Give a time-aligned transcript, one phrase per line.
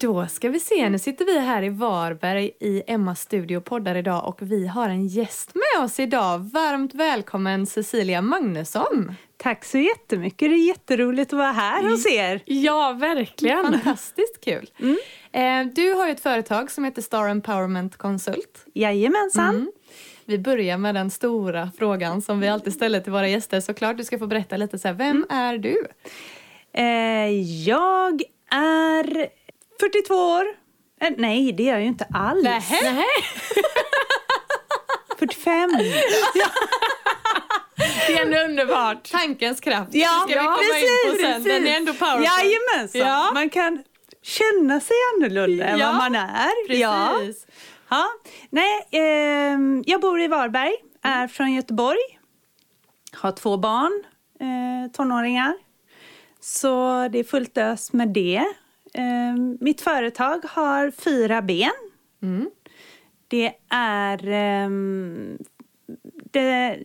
[0.00, 3.94] Då ska vi se, nu sitter vi här i Varberg i Emmas studio och poddar
[3.94, 6.38] idag och vi har en gäst med oss idag.
[6.38, 9.12] Varmt välkommen Cecilia Magnusson.
[9.36, 12.42] Tack så jättemycket, det är jätteroligt att vara här hos er.
[12.44, 13.62] Ja, verkligen.
[13.62, 14.70] Fantastiskt kul.
[14.80, 14.96] Mm.
[15.32, 18.66] Eh, du har ett företag som heter Star Empowerment Consult.
[18.74, 19.54] Jajamensan.
[19.54, 19.72] Mm.
[20.24, 23.96] Vi börjar med den stora frågan som vi alltid ställer till våra gäster såklart.
[23.96, 25.26] Du ska få berätta lite så här, vem mm.
[25.30, 25.86] är du?
[26.72, 27.30] Eh,
[27.68, 29.37] jag är
[29.80, 30.46] 42 år.
[31.00, 32.44] Eh, nej, det är jag ju inte alls.
[32.44, 33.04] Nähä?
[35.18, 35.70] 45.
[38.06, 39.10] Det är ändå underbart.
[39.10, 39.88] Tankens kraft.
[39.92, 41.42] Ja, ska vi komma precis, in på sen.
[41.42, 42.24] Den är ändå powerful.
[42.24, 43.00] Jajamensan.
[43.00, 43.30] Ja.
[43.34, 43.82] Man kan
[44.22, 46.66] känna sig annorlunda ja, än vad man är.
[46.66, 47.46] Precis.
[47.88, 47.96] Ja.
[47.96, 48.06] ja.
[48.50, 51.28] Nej, eh, jag bor i Varberg, är mm.
[51.28, 52.18] från Göteborg.
[53.12, 54.04] Har två barn,
[54.40, 55.54] eh, tonåringar.
[56.40, 58.44] Så det är fullt ös med det.
[58.98, 61.70] Eh, mitt företag har fyra ben.
[62.22, 62.50] Mm.
[63.28, 64.28] Det är...
[64.28, 64.70] Eh,
[66.30, 66.78] det,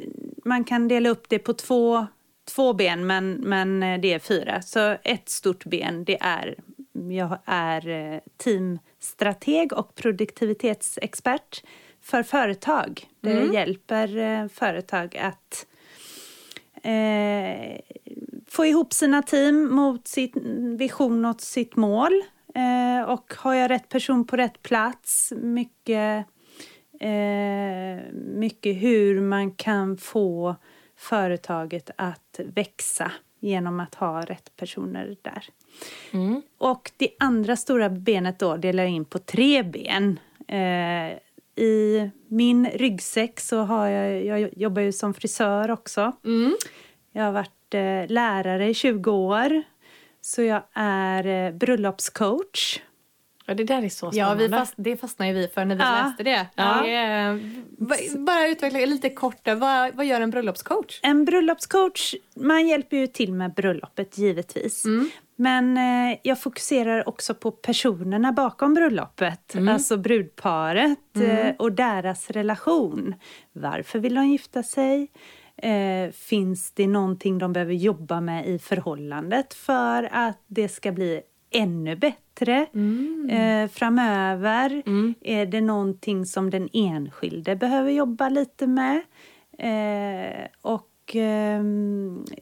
[0.46, 2.08] man kan dela upp det på två,
[2.56, 4.62] två ben, men, men det är fyra.
[4.62, 6.56] Så ett stort ben, det är...
[7.10, 11.64] Jag är eh, teamstrateg och produktivitetsexpert
[12.02, 13.08] för företag.
[13.22, 13.54] Det mm.
[13.54, 15.66] hjälper eh, företag att
[16.84, 17.80] eh,
[18.54, 22.24] få ihop sina team mot sin vision och sitt mål.
[22.56, 26.26] Eh, och har jag rätt person på rätt plats, mycket,
[27.00, 30.56] eh, mycket hur man kan få
[30.98, 35.46] företaget att växa genom att ha rätt personer där.
[36.12, 36.42] Mm.
[36.58, 40.20] Och det andra stora benet då delar jag in på tre ben.
[40.48, 41.18] Eh,
[41.66, 46.12] I min ryggsäck så har jag, jag jobbar ju som frisör också.
[46.26, 46.56] Mm.
[47.12, 49.64] Jag har varit eh, lärare i 20 år.
[50.22, 52.80] Så jag är eh, bröllopscoach.
[53.46, 54.44] Ja, det där är så spännande.
[54.44, 56.04] Ja, vi fast, det fastnade vi för när vi ja.
[56.04, 56.48] läste det.
[56.56, 56.82] Ja.
[56.84, 61.00] det är, bara utveckla lite kort, vad, vad gör en bröllopscoach?
[61.04, 64.86] En bröllopscoach, man hjälper ju till med bröllopet givetvis.
[64.86, 65.10] Mm.
[65.36, 69.74] Men eh, jag fokuserar också på personerna bakom bröllopet, mm.
[69.74, 71.30] alltså brudparet mm.
[71.30, 73.16] eh, och deras relation.
[73.54, 75.08] Varför vill de gifta sig?
[75.58, 81.22] Eh, finns det någonting de behöver jobba med i förhållandet för att det ska bli
[81.54, 83.30] ännu bättre mm.
[83.30, 84.84] eh, framöver?
[84.86, 85.14] Mm.
[85.22, 89.02] Är det någonting som den enskilde behöver jobba lite med?
[89.58, 91.64] Eh, och eh,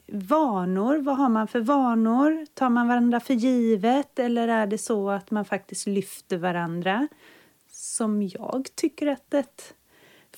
[0.07, 2.45] vanor, vad har man för vanor?
[2.53, 7.07] Tar man varandra för givet eller är det så att man faktiskt lyfter varandra?
[7.71, 9.73] Som jag tycker att ett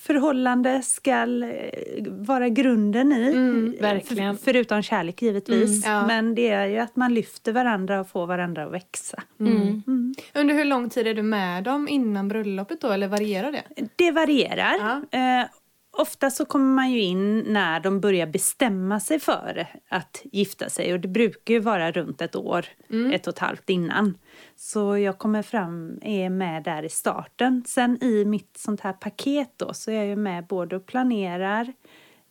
[0.06, 3.28] förhållande ska eh, vara grunden i.
[3.28, 4.36] Mm, verkligen.
[4.36, 5.86] För, förutom kärlek givetvis.
[5.86, 6.06] Mm, ja.
[6.06, 9.22] Men det är ju att man lyfter varandra och får varandra att växa.
[9.40, 9.52] Mm.
[9.52, 9.82] mm.
[9.86, 10.14] mm.
[10.34, 13.88] Under hur lång tid är du med dem innan bröllopet då, eller varierar det?
[13.96, 15.02] Det varierar.
[15.10, 15.18] Ja.
[15.18, 15.46] Eh,
[15.90, 20.92] ofta så kommer man ju in när de börjar bestämma sig för att gifta sig
[20.92, 23.12] och det brukar ju vara runt ett år, mm.
[23.12, 24.18] ett och ett halvt innan.
[24.56, 27.64] Så jag kommer fram, är med där i starten.
[27.66, 31.72] Sen i mitt sånt här paket då så är jag med både och planerar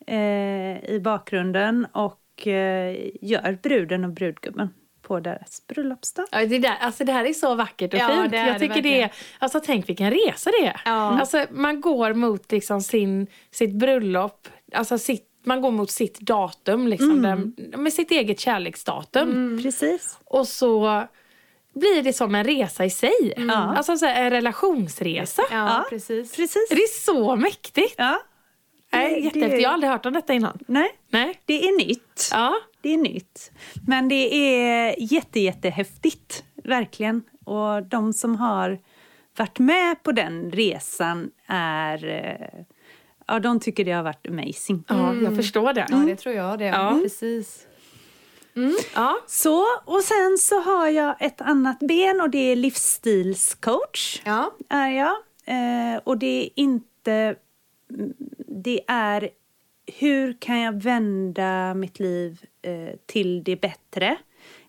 [0.08, 4.70] eh, i bakgrunden och eh, gör bruden och brudgummen
[5.02, 6.26] på deras bröllopsdag.
[6.32, 8.34] Ja, det, där, alltså det här är så vackert och ja, fint.
[8.34, 9.10] jag tycker det, det
[9.40, 10.82] alltså tänk vilken resa det är.
[10.86, 11.20] Ja.
[11.20, 16.88] Alltså man går mot liksom sin, sitt bröllop, alltså sitt man går mot sitt datum,
[16.88, 17.54] liksom, mm.
[17.58, 19.30] där, med sitt eget kärleksdatum.
[19.32, 19.64] Mm.
[19.64, 20.20] Precis.
[20.26, 21.04] Och så
[21.74, 23.34] blir det som en resa i sig.
[23.38, 23.50] Mm.
[23.50, 25.42] Alltså så här, en relationsresa.
[25.52, 26.36] Ja, ja, precis.
[26.36, 26.70] precis.
[26.70, 27.96] Det är så mäktigt.
[27.98, 28.22] Ja.
[28.94, 29.62] Nej, jättehäftigt.
[29.62, 30.60] Jag har aldrig hört om detta innan.
[30.68, 31.40] Nej, Nej.
[31.46, 32.30] det är nytt.
[32.32, 32.56] Ja.
[32.82, 33.52] Det är nytt.
[33.88, 37.24] Men det är jätte, jättehäftigt, verkligen.
[37.46, 38.80] Och de som har
[39.38, 42.66] varit med på den resan är eh,
[43.28, 44.84] Ja, de tycker det har varit amazing.
[44.88, 45.24] Ja, mm.
[45.24, 45.88] jag förstår det.
[45.90, 46.66] Ja, det tror jag det.
[46.66, 47.00] Ja.
[47.04, 47.68] Precis.
[48.56, 48.76] Mm.
[48.96, 49.18] Ja.
[49.28, 54.22] Så, och sen så har jag ett annat ben och det är livsstilscoach.
[54.26, 54.54] Ja.
[54.70, 55.16] Är jag.
[55.46, 57.36] Eh, och det är inte...
[58.48, 59.30] Det är
[59.86, 64.18] hur kan jag vända mitt liv eh, till det bättre?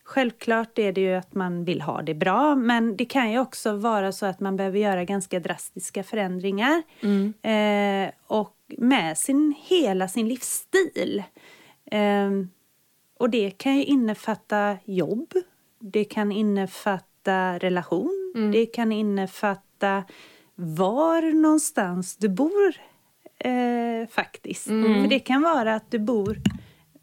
[0.05, 3.73] Självklart är det ju att man vill ha det bra men det kan ju också
[3.73, 6.83] vara så att man behöver göra ganska drastiska förändringar.
[7.01, 7.35] Mm.
[7.43, 11.23] Eh, och med sin, hela sin livsstil.
[13.19, 15.35] Och det kan ju innefatta jobb,
[15.81, 18.53] det kan innefatta relation, mm.
[18.53, 20.05] det kan innefatta
[20.55, 22.75] var någonstans du bor
[23.39, 24.67] eh, faktiskt.
[24.67, 25.03] Mm.
[25.03, 26.39] För det kan vara att du bor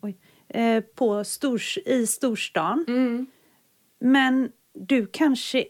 [0.02, 0.18] oj,
[0.48, 2.86] eh, på stors, i storstan.
[2.88, 3.26] Mm.
[4.00, 5.66] Men du kanske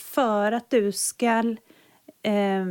[0.00, 1.56] för att du ska
[2.22, 2.66] eh,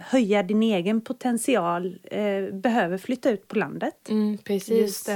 [0.00, 4.08] höja din egen potential eh, behöver flytta ut på landet.
[4.08, 5.08] Mm, precis.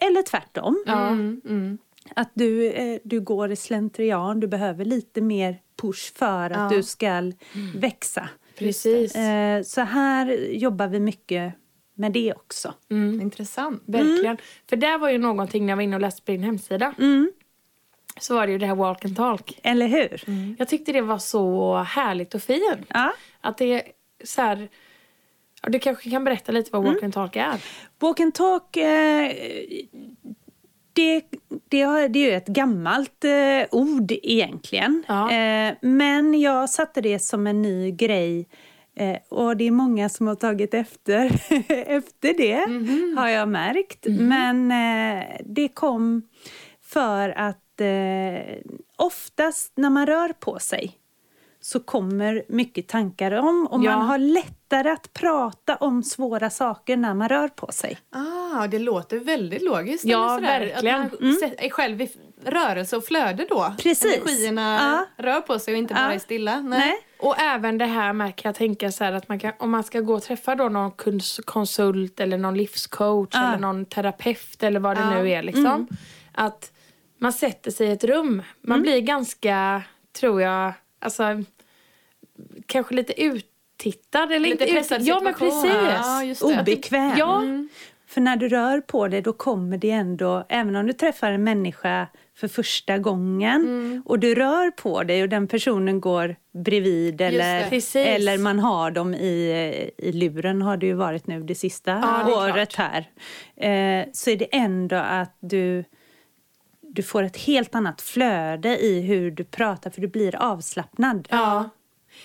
[0.00, 0.84] Eller tvärtom.
[0.86, 1.78] Mm, mm.
[2.16, 6.76] Att du, eh, du går i slentrian, du behöver lite mer push för att ja.
[6.76, 7.34] du ska mm.
[7.74, 8.28] växa.
[8.58, 9.14] Precis.
[9.14, 11.52] Eh, så här jobbar vi mycket
[11.94, 12.74] med det också.
[12.90, 13.20] Mm.
[13.20, 13.82] Intressant.
[13.86, 14.24] Verkligen.
[14.24, 14.36] Mm.
[14.68, 16.94] För det var ju någonting när jag var inne och läste på din hemsida.
[16.98, 17.32] Mm.
[18.20, 19.58] Så var det ju det här walk and talk.
[19.62, 20.24] Eller hur?
[20.26, 20.56] Mm.
[20.58, 22.86] Jag tyckte det var så härligt och fint.
[22.88, 23.12] Ja.
[23.40, 23.82] Att det är
[24.24, 24.68] så här...
[25.68, 27.04] Du kanske kan berätta lite vad walk mm.
[27.04, 27.64] and talk är?
[27.98, 29.32] Walk and talk eh,
[30.92, 31.20] det,
[31.68, 35.04] det, det är ju ett gammalt eh, ord egentligen.
[35.08, 35.32] Ja.
[35.32, 38.48] Eh, men jag satte det som en ny grej
[39.28, 41.24] och det är många som har tagit efter,
[41.68, 43.16] efter det, mm -hmm.
[43.18, 44.06] har jag märkt.
[44.06, 44.52] Mm -hmm.
[44.62, 46.22] Men det kom
[46.82, 48.56] för att eh,
[48.96, 50.99] oftast när man rör på sig
[51.60, 53.96] så kommer mycket tankar om och ja.
[53.96, 57.98] man har lättare att prata om svåra saker när man rör på sig.
[58.10, 60.04] Ah, det låter väldigt logiskt.
[60.04, 61.00] Ja, verkligen.
[61.00, 61.54] Att man mm.
[61.58, 62.10] är själv i
[62.44, 63.74] rörelse och flöde då.
[63.78, 64.16] Precis.
[64.16, 65.24] Energierna ja.
[65.24, 66.12] rör på sig och inte bara ja.
[66.12, 66.60] är stilla.
[66.60, 66.78] Nej.
[66.78, 67.06] Nej.
[67.18, 70.00] Och även det här med kan jag tänka så att man kan, om man ska
[70.00, 70.92] gå och träffa då någon
[71.44, 75.66] konsult eller någon livscoach eller någon terapeut eller vad det nu är liksom.
[75.66, 75.86] Mm.
[76.32, 76.72] Att
[77.18, 78.42] man sätter sig i ett rum.
[78.60, 78.82] Man mm.
[78.82, 79.82] blir ganska,
[80.20, 81.42] tror jag, alltså
[82.66, 84.32] kanske lite uttittad.
[84.32, 86.40] Eller lite inte pressad Ja, men precis.
[86.40, 87.18] Ja, Obekväm.
[87.18, 87.42] Ja.
[87.42, 87.68] Mm.
[88.06, 91.44] För när du rör på dig då kommer det ändå, även om du träffar en
[91.44, 92.06] människa
[92.36, 94.02] för första gången mm.
[94.06, 99.14] och du rör på dig och den personen går bredvid eller, eller man har dem
[99.14, 102.98] i, i luren har det ju varit nu det sista ja, året här.
[103.56, 105.84] Eh, så är det ändå att du
[106.92, 111.28] du får ett helt annat flöde i hur du pratar för du blir avslappnad.
[111.30, 111.70] Ja.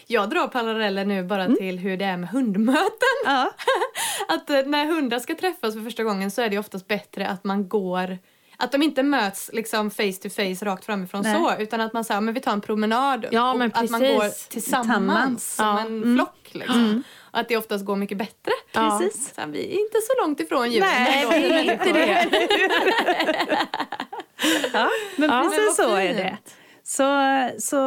[0.07, 1.57] Jag drar paralleller nu bara mm.
[1.57, 3.15] till hur det är med hundmöten.
[3.25, 3.51] Ja.
[4.27, 7.43] att eh, när hundar ska träffas för första gången så är det oftast bättre att
[7.43, 8.17] man går
[8.57, 11.35] att de inte möts liksom face to face rakt framifrån Nej.
[11.35, 14.49] så utan att man säger men vi tar en promenad ja, och att man går
[14.49, 15.79] tillsammans som ja.
[15.79, 16.15] en mm.
[16.15, 16.44] flock.
[16.55, 16.85] Liksom.
[16.85, 17.03] Mm.
[17.19, 18.51] Och att det oftast går mycket bättre.
[18.71, 18.99] Ja.
[19.01, 19.35] Precis.
[19.35, 20.87] Så vi är inte så långt ifrån djuren.
[20.89, 22.27] Nej, vi är inte det.
[24.73, 26.37] ja, men ja, precis men så är det.
[26.83, 27.09] Så,
[27.61, 27.79] så,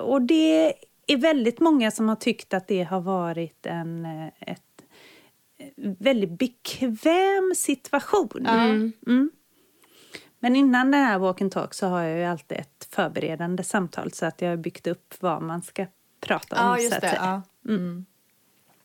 [0.00, 0.74] och det
[1.06, 4.06] är väldigt många som har tyckt att det har varit en
[4.40, 4.60] ett
[5.98, 8.46] väldigt bekväm situation.
[8.46, 8.92] Mm.
[9.06, 9.30] Mm.
[10.38, 14.12] Men innan den här walk and talk så har jag ju alltid ett förberedande samtal
[14.12, 15.86] så att jag har byggt upp vad man ska
[16.20, 16.66] prata om.
[16.66, 17.16] Ja, just det.
[17.16, 17.42] Ja.
[17.68, 18.06] Mm.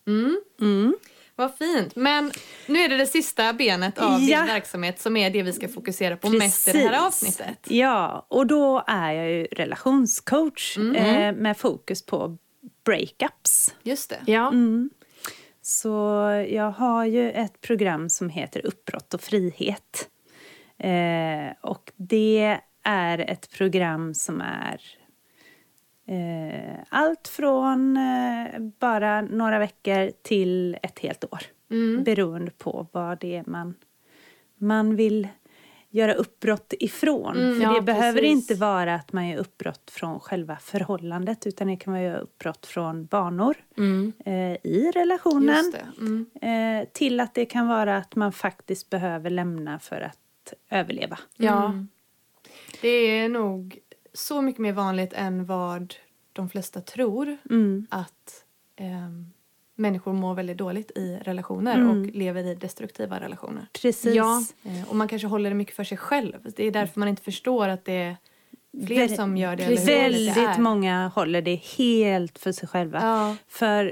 [0.07, 0.41] Mm.
[0.61, 0.95] mm.
[1.35, 1.95] Vad fint.
[1.95, 2.31] Men
[2.67, 4.37] nu är det det sista benet av ja.
[4.37, 6.39] din verksamhet som är det vi ska fokusera på Precis.
[6.39, 7.59] mest i det här avsnittet.
[7.67, 10.95] Ja, och då är jag ju relationscoach mm.
[10.95, 12.37] eh, med fokus på
[12.85, 13.75] breakups.
[13.83, 14.19] Just det.
[14.25, 14.47] Ja.
[14.47, 14.89] Mm.
[15.61, 15.89] Så
[16.49, 20.09] jag har ju ett program som heter Uppbrott och frihet.
[20.79, 24.81] Eh, och det är ett program som är
[26.89, 31.39] allt från eh, bara några veckor till ett helt år.
[31.71, 32.03] Mm.
[32.03, 33.73] Beroende på vad det är man,
[34.57, 35.27] man vill
[35.89, 37.37] göra uppbrott ifrån.
[37.37, 41.67] Mm, För ja, det behöver inte vara att man gör uppbrott från själva förhållandet utan
[41.67, 44.13] det kan vara göra uppbrott från vanor mm.
[44.25, 45.73] eh, i relationen.
[45.99, 46.25] Mm.
[46.41, 51.19] Eh, till att det kan vara att man faktiskt behöver lämna för att överleva.
[51.37, 51.65] Ja.
[51.65, 51.87] Mm.
[52.81, 53.79] Det är nog
[54.17, 55.95] så mycket mer vanligt än vad
[56.33, 57.87] de flesta tror mm.
[57.89, 58.43] att
[58.75, 59.09] eh,
[59.75, 61.89] människor mår väldigt dåligt i relationer mm.
[61.89, 63.67] och lever i destruktiva relationer.
[63.81, 64.15] Precis.
[64.15, 64.43] Ja.
[64.63, 66.51] Eh, och man kanske håller det mycket för sig själv.
[66.55, 68.17] Det är därför man inte förstår att det är
[68.85, 69.65] fler som gör det.
[69.65, 69.87] Precis.
[69.87, 73.01] Väldigt många håller det helt för sig själva.
[73.01, 73.35] Ja.
[73.47, 73.85] För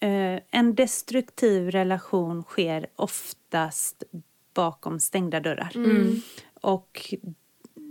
[0.00, 4.02] eh, en destruktiv relation sker oftast
[4.54, 5.72] bakom stängda dörrar.
[5.74, 6.22] Mm.
[6.60, 7.14] Och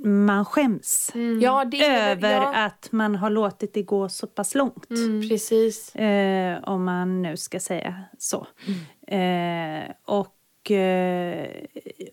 [0.04, 1.42] man skäms mm.
[1.42, 2.66] ja, det, över ja.
[2.66, 4.90] att man har låtit det gå så pass långt.
[4.90, 5.30] Mm.
[5.30, 5.96] Precis.
[5.96, 8.48] Eh, om man nu ska säga så.
[9.08, 9.86] Mm.
[9.88, 11.48] Eh, och, eh,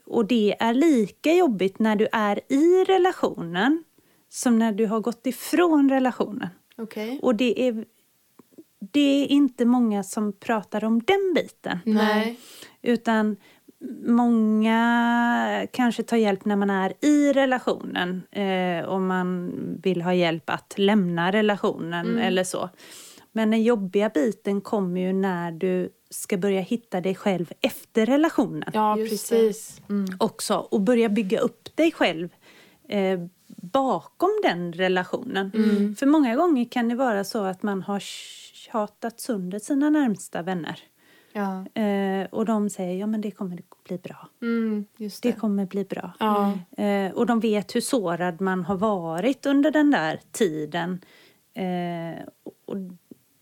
[0.04, 3.84] och det är lika jobbigt när du är i relationen
[4.28, 6.48] som när du har gått ifrån relationen.
[6.76, 7.18] Okay.
[7.18, 7.84] Och det är,
[8.92, 11.78] det är inte många som pratar om den biten.
[11.84, 12.38] Nej.
[12.82, 13.36] Utan
[14.06, 20.50] Många kanske tar hjälp när man är i relationen eh, och man vill ha hjälp
[20.50, 22.18] att lämna relationen mm.
[22.18, 22.70] eller så.
[23.32, 28.70] Men den jobbiga biten kommer ju när du ska börja hitta dig själv efter relationen.
[28.74, 29.80] Ja, Just precis.
[29.88, 30.06] Mm.
[30.18, 32.28] Också, och börja bygga upp dig själv.
[32.88, 33.20] Eh,
[33.56, 35.52] bakom den relationen.
[35.54, 35.96] Mm.
[35.96, 38.00] För många gånger kan det vara så att man har
[38.54, 40.80] tjatat sönder sina närmsta vänner.
[41.32, 41.82] Ja.
[41.82, 44.28] Eh, och de säger ja men det kommer bli bra.
[44.42, 45.22] Mm, det.
[45.22, 45.32] det.
[45.32, 46.12] kommer bli bra.
[46.18, 46.58] Ja.
[46.76, 51.00] Eh, och de vet hur sårad man har varit under den där tiden.
[51.54, 52.24] Eh,
[52.66, 52.76] och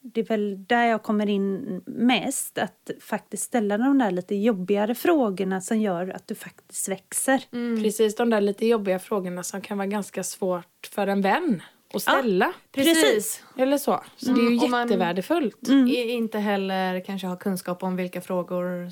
[0.01, 2.59] det är väl där jag kommer in mest.
[2.59, 7.45] Att faktiskt ställa de där lite jobbigare frågorna som gör att du faktiskt växer.
[7.53, 7.83] Mm.
[7.83, 11.63] Precis, de där lite jobbiga frågorna som kan vara ganska svårt för en vän
[11.95, 12.47] att ställa.
[12.47, 13.43] Ja, precis.
[13.57, 14.05] Eller så.
[14.17, 14.39] Så mm.
[14.39, 14.81] det är ju mm.
[14.81, 15.69] jättevärdefullt.
[15.69, 15.89] Mm.
[15.89, 18.91] Inte heller kanske ha kunskap om vilka frågor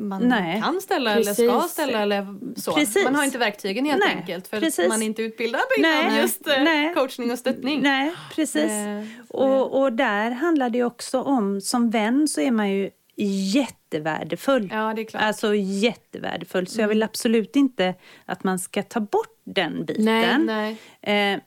[0.00, 0.62] man Nej.
[0.62, 1.38] kan ställa precis.
[1.38, 2.26] eller ska ställa eller
[2.60, 2.72] så.
[2.72, 3.04] Precis.
[3.04, 4.16] Man har inte verktygen helt Nej.
[4.16, 4.88] enkelt för precis.
[4.88, 6.94] man är inte utbildad inom just eh, Nej.
[6.94, 7.82] coachning och stöttning.
[7.82, 8.70] Nej, precis.
[8.70, 12.90] Eh, och, och där handlar det också om, som vän så är man ju
[13.90, 14.68] jättevärdefull.
[14.72, 15.22] Ja, det är klart.
[15.22, 16.66] Alltså jättevärdefull.
[16.66, 16.82] Så mm.
[16.82, 17.94] jag vill absolut inte
[18.24, 20.04] att man ska ta bort den biten.
[20.04, 21.34] Nej, nej.
[21.34, 21.40] Eh,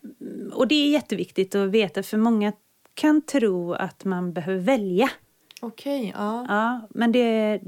[0.54, 2.54] och det är jätteviktigt att veta för många
[2.94, 5.10] kan tro att man behöver välja.
[5.62, 6.46] Okej, okay, ja.
[6.50, 6.88] ja.
[6.90, 7.62] Men det,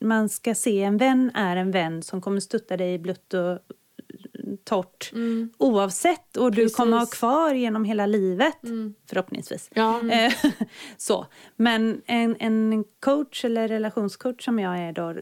[0.00, 3.58] man ska se en vän är en vän som kommer stötta dig i blött och
[4.56, 5.50] torrt mm.
[5.58, 6.72] oavsett och Precis.
[6.72, 8.94] du kommer ha kvar genom hela livet mm.
[9.08, 9.70] förhoppningsvis.
[9.74, 10.00] Ja.
[10.00, 10.32] Mm.
[10.96, 11.26] så.
[11.56, 15.14] Men en, en coach eller relationscoach som jag är då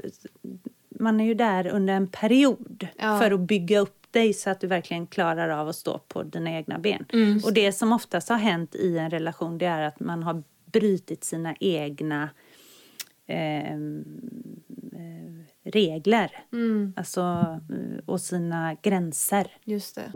[1.01, 3.19] man är ju där under en period ja.
[3.19, 6.51] för att bygga upp dig så att du verkligen klarar av att stå på dina
[6.51, 7.05] egna ben.
[7.13, 7.41] Mm.
[7.45, 11.25] Och det som oftast har hänt i en relation det är att man har brutit
[11.25, 12.31] sina egna
[13.27, 13.79] eh,
[15.65, 16.45] regler.
[16.53, 16.93] Mm.
[16.97, 17.21] Alltså,
[17.71, 19.47] eh, och sina gränser.
[19.65, 20.13] Just det.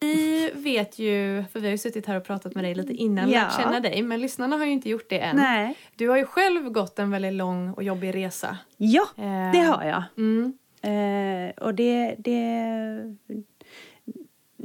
[0.00, 3.30] Vi vet ju, för vi har ju suttit här och pratat med dig lite innan
[3.30, 3.40] ja.
[3.40, 5.36] lärt känna dig, men lyssnarna har ju inte gjort det än.
[5.36, 5.76] Nej.
[5.96, 8.58] Du har ju själv gått en väldigt lång och jobbig resa.
[8.76, 9.52] Ja, eh.
[9.52, 10.02] det har jag.
[10.16, 10.52] Mm.
[10.82, 13.16] Eh, och det, det,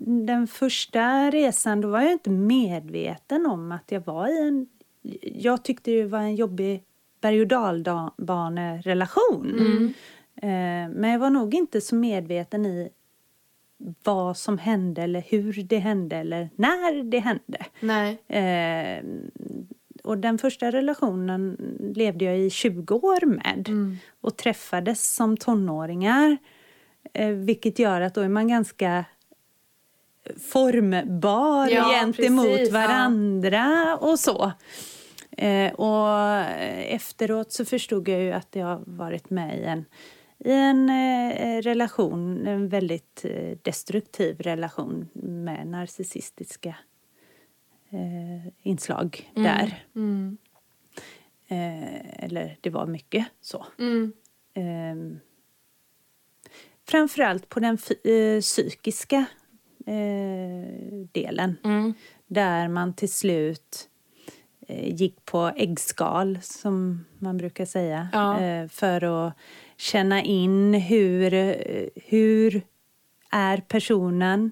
[0.04, 4.68] den första resan då var jag inte medveten om att jag var i en...
[5.22, 6.84] Jag tyckte det var en jobbig
[7.22, 9.56] berg och dalbanerelation.
[9.60, 9.94] Mm.
[10.36, 12.90] Eh, men jag var nog inte så medveten i
[14.04, 17.66] vad som hände eller hur det hände eller när det hände.
[17.80, 18.18] Nej.
[18.28, 19.04] Eh,
[20.04, 21.58] och den första relationen
[21.96, 23.98] levde jag i 20 år med mm.
[24.22, 26.38] och träffades som tonåringar.
[27.14, 29.06] Eh, vilket gör att då är man ganska
[30.52, 33.98] formbar ja, gentemot precis, varandra ja.
[33.98, 34.52] och så.
[35.38, 36.40] Eh, och
[36.78, 39.86] efteråt så förstod jag ju att jag varit med i en,
[40.40, 46.76] i en eh, relation, en väldigt eh, destruktiv relation med narcissistiska
[47.90, 49.44] eh, inslag mm.
[49.44, 49.84] där.
[49.96, 50.38] Mm.
[51.48, 53.66] Eh, eller det var mycket så.
[53.80, 54.14] Mm.
[54.54, 55.20] Eh,
[56.88, 59.26] framförallt på den eh, psykiska
[59.86, 60.66] eh,
[61.12, 61.58] delen.
[61.64, 61.94] Mm.
[62.28, 63.90] Där man till slut
[64.68, 68.10] eh, gick på äggskal, som man brukar säga.
[68.14, 68.42] Ja.
[68.42, 69.34] Eh, för att
[69.78, 71.32] känna in hur,
[71.96, 72.62] hur
[73.32, 74.52] är personen?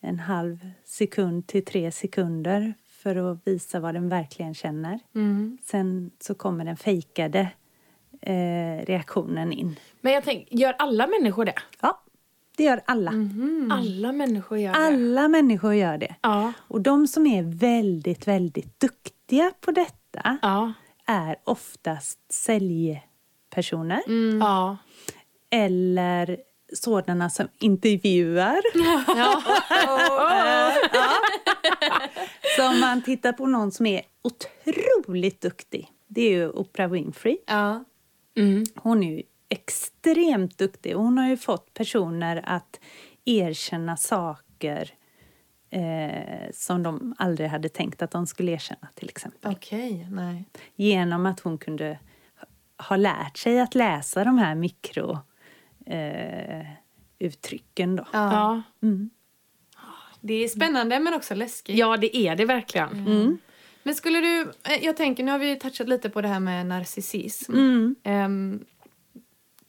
[0.00, 5.00] en halv sekund till tre sekunder för att visa vad den verkligen känner.
[5.14, 5.58] Mm.
[5.64, 7.48] Sen så kommer den fejkade
[8.20, 9.76] eh, reaktionen in.
[10.00, 11.54] Men jag tänker, gör alla människor det?
[11.80, 12.02] Ja,
[12.56, 13.10] det gör alla.
[13.10, 13.72] Mm.
[13.72, 14.78] Alla människor gör det?
[14.78, 16.14] Alla människor gör det.
[16.20, 16.52] Ja.
[16.58, 20.72] Och de som är väldigt, väldigt duktiga på detta ja.
[21.06, 24.02] är oftast säljpersoner.
[24.06, 24.38] Mm.
[24.40, 24.76] Ja.
[25.50, 26.36] Eller
[26.72, 28.60] sådana som intervjuar.
[28.74, 29.04] Ja.
[29.06, 29.42] ja.
[32.56, 37.38] Så om man tittar på någon som är otroligt duktig, det är ju Oprah Winfrey.
[37.46, 37.84] Ja.
[38.36, 38.64] Mm.
[38.76, 40.94] Hon är ju extremt duktig.
[40.94, 42.80] Hon har ju fått personer att
[43.24, 44.90] erkänna saker
[45.70, 49.52] eh, som de aldrig hade tänkt att de skulle erkänna till exempel.
[49.52, 50.44] Okay, nej.
[50.76, 51.98] Genom att hon kunde
[52.88, 55.18] ha lärt sig att läsa de här mikro
[55.90, 56.66] eh,
[57.18, 57.96] uttrycken.
[57.96, 58.06] Då.
[58.12, 58.62] Ja.
[58.82, 59.10] Mm.
[60.20, 61.76] Det är spännande men också läskigt.
[61.76, 62.88] Ja, det är det verkligen.
[62.88, 63.06] Mm.
[63.06, 63.38] mm.
[63.82, 66.66] Men skulle du, eh, jag tänker, nu har vi touchat lite på det här med
[66.66, 67.52] narcissism.
[67.52, 67.96] Mm.
[68.04, 68.64] Um,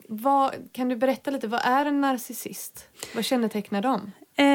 [0.07, 2.89] vad, kan du berätta lite, vad är en narcissist?
[3.15, 4.11] Vad kännetecknar dem?
[4.35, 4.45] Eh,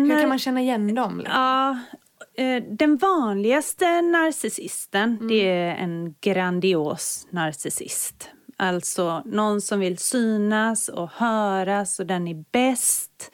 [0.00, 1.18] Hur kan man känna igen dem?
[1.18, 1.34] Liksom?
[1.36, 1.78] Ja,
[2.42, 5.28] eh, den vanligaste narcissisten, mm.
[5.28, 8.30] det är en grandios narcissist.
[8.60, 13.32] Alltså någon som vill synas och höras och den är bäst.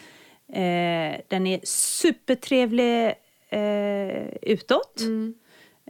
[0.48, 3.14] Eh, den är supertrevlig
[3.48, 5.00] eh, utåt.
[5.00, 5.34] Mm.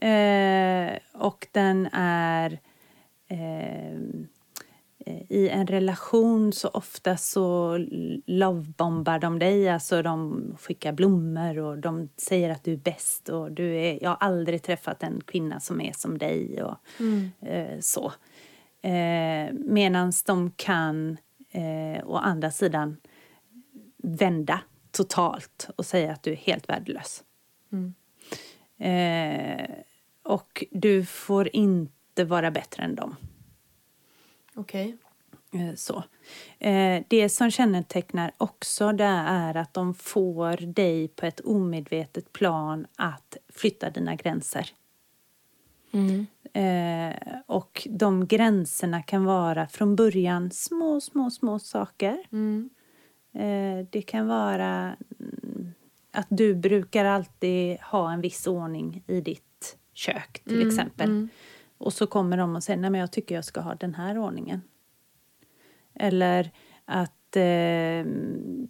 [0.00, 2.58] Eh, och den är
[3.28, 3.98] eh,
[5.28, 7.78] i en relation så ofta så
[8.26, 9.68] lovebombar de dig.
[9.68, 13.28] Alltså de skickar blommor och de säger att du är bäst.
[13.28, 16.62] Och du är, jag har aldrig träffat en kvinna som är som dig.
[16.62, 17.30] Och, mm.
[17.40, 18.12] eh, så.
[18.84, 21.18] Eh, Medan de kan,
[21.50, 22.96] eh, å andra sidan,
[23.96, 24.60] vända
[24.90, 27.24] totalt och säga att du är helt värdelös.
[27.72, 27.94] Mm.
[28.78, 29.70] Eh,
[30.22, 33.16] och du får inte vara bättre än dem.
[34.54, 34.96] Okej.
[35.50, 35.68] Okay.
[35.68, 36.04] Eh, så.
[36.58, 42.86] Eh, det som kännetecknar också det är att de får dig på ett omedvetet plan
[42.96, 44.70] att flytta dina gränser.
[45.94, 46.26] Mm.
[46.52, 52.18] Eh, och de gränserna kan vara från början små, små, små saker.
[52.32, 52.70] Mm.
[53.90, 55.72] det kan vara mm,
[56.12, 61.10] att du brukar alltid ha en viss ordning i ditt kök till mm, exempel.
[61.10, 61.28] Mm.
[61.78, 64.18] Och så kommer de och säger nej men jag tycker jag ska ha den här
[64.18, 64.62] ordningen.
[65.94, 66.50] Eller
[66.84, 68.06] att eh,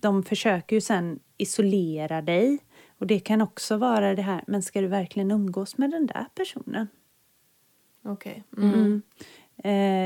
[0.01, 2.59] de försöker ju sen isolera dig.
[2.99, 6.27] Och det kan också vara det här, men ska du verkligen umgås med den där
[6.35, 6.89] personen?
[8.05, 8.43] Okej.
[8.53, 8.65] Okay.
[8.65, 8.75] Mm.
[8.75, 9.03] Mm.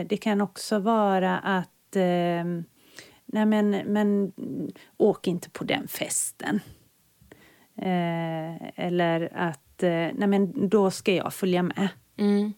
[0.03, 2.45] Eh, det kan också vara att eh,
[3.27, 4.33] nej men, men
[4.97, 6.61] åk inte på den festen.
[7.77, 11.89] Eh, eller att eh, nej men då ska jag följa med.
[12.17, 12.53] Mm.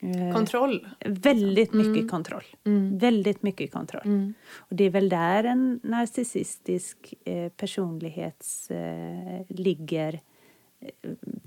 [0.00, 0.88] Eh, kontroll?
[1.00, 2.08] Väldigt mycket mm.
[2.08, 2.44] kontroll.
[2.64, 2.98] Mm.
[2.98, 4.02] Väldigt mycket kontroll.
[4.04, 4.34] Mm.
[4.56, 8.46] Och det är väl där en narcissistisk eh, personlighet
[9.48, 10.20] ligger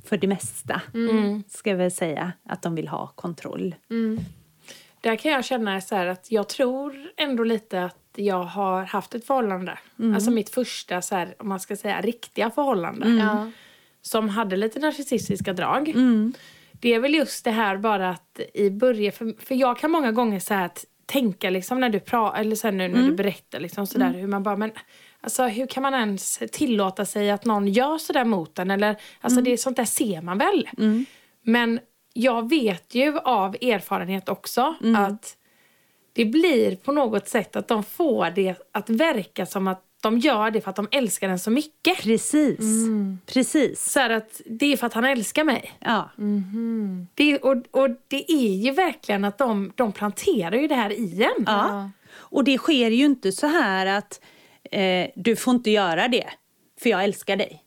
[0.06, 1.44] för det mesta, mm.
[1.50, 2.34] ska jag väl säga.
[2.44, 3.76] Att de vill ha kontroll.
[3.90, 4.20] Mm.
[5.02, 9.26] Där kan jag känna så att jag tror ändå lite att jag har haft ett
[9.26, 9.78] förhållande.
[10.00, 10.16] Mm.
[10.16, 13.06] Alltså mitt första, så här, om man ska säga, riktiga förhållande.
[13.06, 13.52] Mm.
[14.02, 15.90] Som hade lite narcissistiska drag.
[15.90, 16.34] Mm.
[16.72, 20.12] Det är väl just det här bara att i början, för, för jag kan många
[20.12, 20.72] gånger så här
[21.06, 23.10] tänka liksom när du pratar, eller sen nu när mm.
[23.10, 24.20] du berättar liksom sådär mm.
[24.20, 24.72] hur man bara, men
[25.22, 29.40] alltså hur kan man ens tillåta sig att någon gör sådär mot en eller, alltså
[29.40, 29.52] mm.
[29.52, 30.70] det sånt där ser man väl.
[30.78, 31.06] Mm.
[31.44, 31.80] Men
[32.14, 34.96] jag vet ju av erfarenhet också mm.
[34.96, 35.36] att
[36.14, 40.52] det blir på något sätt att de får det att verka som att de gör
[40.52, 41.98] det för att de älskar den så mycket.
[41.98, 42.60] Precis.
[42.60, 43.20] Mm.
[43.26, 43.92] Precis.
[43.92, 45.74] Så att det är för att han älskar mig.
[45.80, 46.10] Ja.
[46.18, 47.08] Mm.
[47.14, 51.24] Det, och, och det är ju verkligen att de, de planterar ju det här i
[51.24, 51.44] en.
[51.46, 51.90] Ja.
[52.12, 54.22] Och det sker ju inte så här att
[54.72, 56.30] eh, du får inte göra det
[56.80, 57.64] för jag älskar dig.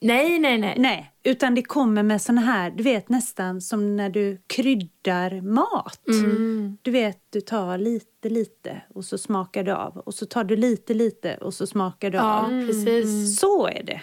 [0.00, 0.74] Nej, nej, nej.
[0.78, 6.08] Nej, utan det kommer med såna här, du vet nästan som när du kryddar mat.
[6.08, 6.78] Mm.
[6.82, 9.96] Du vet, du tar lite, lite och så smakar du av.
[9.96, 12.66] Och så tar du lite, lite och så smakar du ja, av.
[12.66, 13.40] Precis.
[13.40, 14.02] Så är det.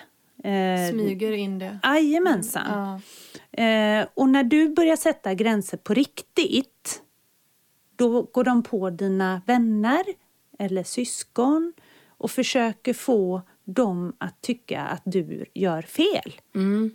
[0.50, 1.80] Eh, Smyger in det.
[1.84, 2.66] Jajamensan.
[2.66, 3.00] Mm.
[3.52, 3.64] Ja.
[3.64, 7.02] Eh, och när du börjar sätta gränser på riktigt,
[7.96, 10.04] då går de på dina vänner
[10.60, 11.74] eller syskon
[12.22, 16.34] och försöker få dem att tycka att du gör fel.
[16.56, 16.92] Mm.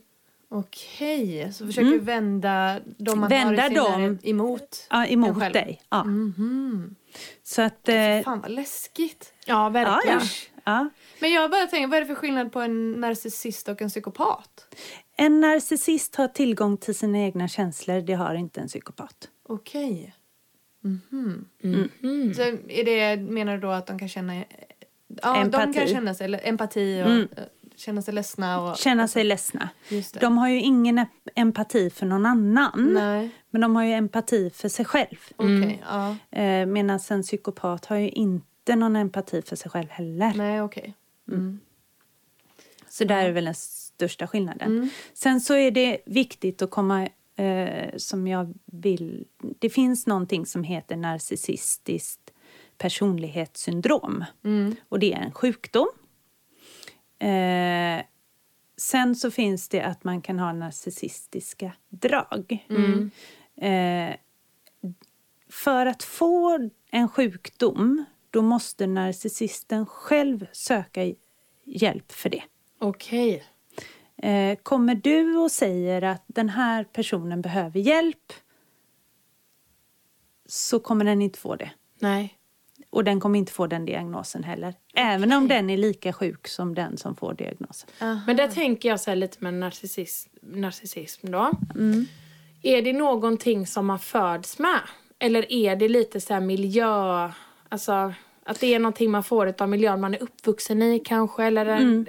[0.48, 2.04] Okej, så försöker mm.
[2.04, 5.82] vända de man vända har dem emot, ja, emot dig.
[5.90, 6.00] Ja.
[6.00, 6.94] Mm -hmm.
[7.42, 7.88] Så att...
[7.88, 9.32] Eh, Fan vad läskigt.
[9.46, 10.20] Ja, verkligen.
[10.20, 10.26] Ja,
[10.64, 10.88] ja.
[11.20, 14.76] Men jag bara tänker, vad är det för skillnad på en narcissist och en psykopat?
[15.16, 19.28] En narcissist har tillgång till sina egna känslor, det har inte en psykopat.
[19.48, 20.14] Okej.
[20.84, 21.44] Mm -hmm.
[21.62, 22.34] Mm -hmm.
[22.34, 24.44] Så är det, menar du då att de kan känna
[25.08, 25.66] Ja, empati.
[25.66, 27.28] de kan känna sig, empati och mm.
[27.36, 27.44] Eh,
[27.76, 28.60] känna sig ledsna.
[28.60, 29.68] Och, känna sig ledsna.
[30.20, 32.92] De har ju ingen empati för någon annan.
[32.94, 33.30] Nej.
[33.50, 35.16] Men de har ju empati för sig själv.
[35.38, 35.62] Mm.
[35.62, 36.16] Okay, ja.
[36.40, 40.32] eh, Medan en psykopat har ju inte någon empati för sig själv heller.
[40.36, 40.92] Nej, okay.
[41.28, 41.40] Mm.
[41.40, 41.60] mm.
[42.88, 44.76] Så där är väl den största skillnaden.
[44.76, 44.88] Mm.
[45.14, 49.26] Sen så är det viktigt att komma eh, som jag vill...
[49.58, 52.25] Det finns någonting som heter narcissistiskt
[52.78, 54.24] personlighetssyndrom.
[54.44, 54.76] Mm.
[54.88, 55.88] Och det är en sjukdom.
[57.18, 58.04] Eh,
[58.76, 62.66] sen så finns det att man kan ha narcissistiska drag.
[62.68, 63.10] Mm.
[63.56, 64.16] Eh,
[65.48, 71.14] för att få en sjukdom då måste narcissisten själv söka
[71.64, 72.42] hjälp för det.
[72.78, 73.34] Okej.
[74.16, 74.30] Okay.
[74.30, 78.32] Eh, kommer du och säger att den här personen behöver hjälp
[80.46, 81.70] så kommer den inte få det.
[81.98, 82.38] Nej.
[82.96, 84.74] Och den kommer inte få den diagnosen heller.
[84.94, 87.90] Även om den är lika sjuk som den som får diagnosen.
[88.00, 88.20] Aha.
[88.26, 91.50] Men där tänker jag så lite med narcissism, narcissism då.
[91.74, 92.06] Mm.
[92.62, 94.80] Är det någonting som man föds med?
[95.18, 97.30] Eller är det lite så miljö...
[97.68, 98.12] Alltså,
[98.44, 101.44] att det är någonting man får av miljön man är uppvuxen i kanske?
[101.44, 102.06] Eller, mm.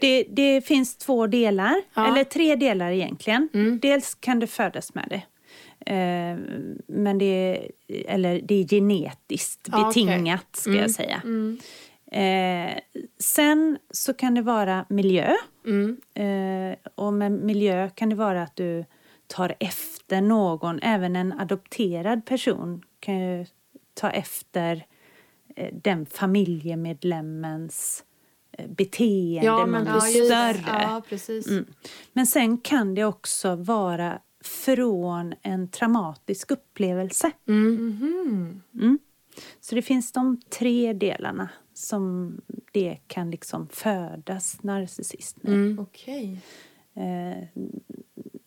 [0.00, 2.08] det, det finns två delar, ja.
[2.08, 3.48] eller tre delar egentligen.
[3.54, 3.78] Mm.
[3.78, 5.22] Dels kan du födas med det.
[5.86, 6.36] Eh,
[6.86, 10.60] men det är, eller det är genetiskt ja, betingat, okay.
[10.60, 10.82] ska mm.
[10.82, 11.22] jag säga.
[11.24, 11.58] Mm.
[12.12, 12.78] Eh,
[13.18, 15.34] sen så kan det vara miljö.
[15.66, 16.00] Mm.
[16.14, 18.84] Eh, och med miljö kan det vara att du
[19.26, 23.46] tar efter någon, även en adopterad person kan ju
[23.94, 24.86] ta efter
[25.56, 28.04] eh, den familjemedlemmens
[28.52, 30.64] eh, beteende ja, men, mönster.
[30.66, 31.02] Ja,
[31.48, 31.66] mm.
[32.12, 37.30] Men sen kan det också vara från en traumatisk upplevelse.
[37.48, 37.76] Mm.
[37.76, 38.62] Mm.
[38.74, 38.98] Mm.
[39.60, 42.34] Så det finns de tre delarna som
[42.72, 45.46] det kan liksom födas narcissism.
[45.46, 45.78] Mm.
[45.78, 46.36] Okay.
[46.94, 47.44] Eh,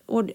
[0.05, 0.29] och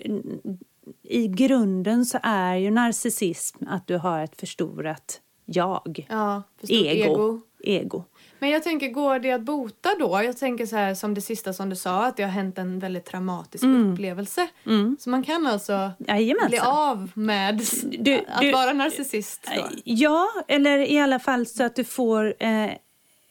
[1.02, 6.06] I grunden så är ju narcissism att du har ett förstorat jag.
[6.08, 7.04] Ja, ego.
[7.04, 7.40] ego.
[7.60, 8.04] ego.
[8.38, 10.22] Men jag tänker, går det att bota då?
[10.24, 12.79] Jag tänker så här som det sista som du sa, att det har hänt en
[12.79, 13.92] väldigt traumatisk mm.
[13.92, 14.48] upplevelse.
[14.66, 14.96] Mm.
[15.01, 16.51] Så man kan alltså Jajamensan.
[16.51, 17.62] bli av med
[17.98, 19.48] du, att du, vara narcissist?
[19.57, 19.62] Då.
[19.85, 22.70] Ja, eller i alla fall så att du får eh,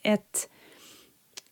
[0.04, 0.50] ett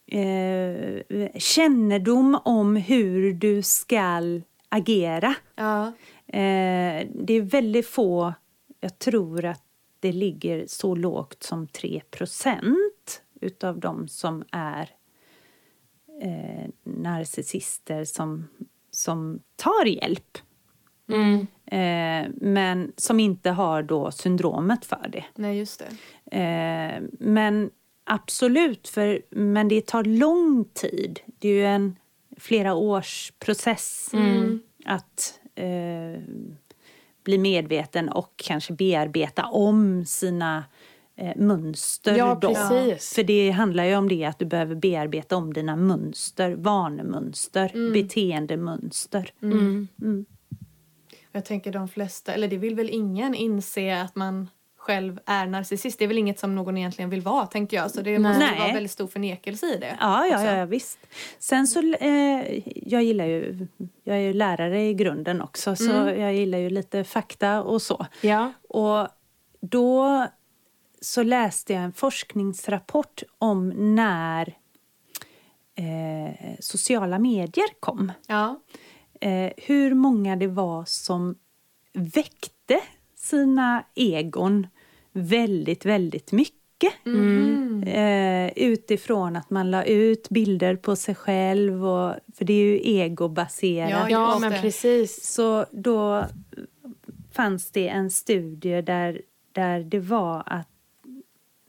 [0.08, 4.22] eh, kännedom om hur du ska
[4.70, 5.36] agera.
[5.56, 5.88] Ja.
[6.28, 8.34] Eh, det är väldigt få,
[8.80, 9.62] jag tror att
[10.00, 12.85] det ligger så lågt som 3 procent
[13.42, 14.90] utav de som är
[16.22, 18.48] eh, narcissister som,
[18.92, 20.38] som tar hjälp.
[21.08, 21.48] Mm.
[21.66, 25.26] Eh, men som inte har då syndromet för det.
[25.36, 25.84] Nej, just
[26.30, 26.38] det.
[26.38, 27.70] Eh, men
[28.04, 31.20] absolut, för, men det tar lång tid.
[31.26, 31.96] Det är ju en
[32.38, 34.62] flera års process mm.
[34.86, 36.22] att eh,
[37.24, 40.64] bli medveten och kanske bearbeta om sina
[41.36, 42.18] mönster.
[42.18, 42.54] Ja, då.
[42.54, 43.14] Precis.
[43.14, 47.94] För det handlar ju om det att du behöver bearbeta om dina mönster, vanemönster, mm.
[47.94, 49.32] beteendemönster.
[49.42, 49.58] Mm.
[49.58, 49.88] mm.
[50.02, 50.26] Mm.
[51.32, 54.50] Jag tänker de flesta, eller det vill väl ingen inse att man
[54.86, 56.00] själv är narcissist.
[56.00, 57.92] Det är väl inget som någon egentligen vill vara, tänker jag.
[57.92, 58.60] Så det måste Nej.
[58.60, 59.98] vara väldigt stor förnekelse i det.
[60.00, 61.00] Ja, ja, ja visst.
[61.40, 63.68] Sen så, eh, jag gillar ju,
[64.04, 66.22] jag är ju lärare i grunden också, så mm.
[66.22, 68.06] jag gillar ju lite fakta och så.
[68.22, 68.54] Ja.
[68.70, 69.08] Och
[69.62, 70.28] då
[71.02, 74.58] så läste jag en forskningsrapport om när
[75.76, 78.12] eh, sociala medier kom.
[78.28, 78.62] Ja.
[79.22, 81.36] Eh, hur många det var som
[81.94, 82.80] väckte
[83.16, 84.68] sina egon
[85.12, 87.06] väldigt, väldigt mycket.
[87.06, 87.84] Mm.
[87.84, 92.78] Eh, utifrån att man la ut bilder på sig själv, och, för det är ju
[92.78, 93.90] egobaserat.
[93.90, 95.34] Ja, ja men precis.
[95.34, 96.26] Så då
[97.34, 100.70] fanns det en studie där, där det var att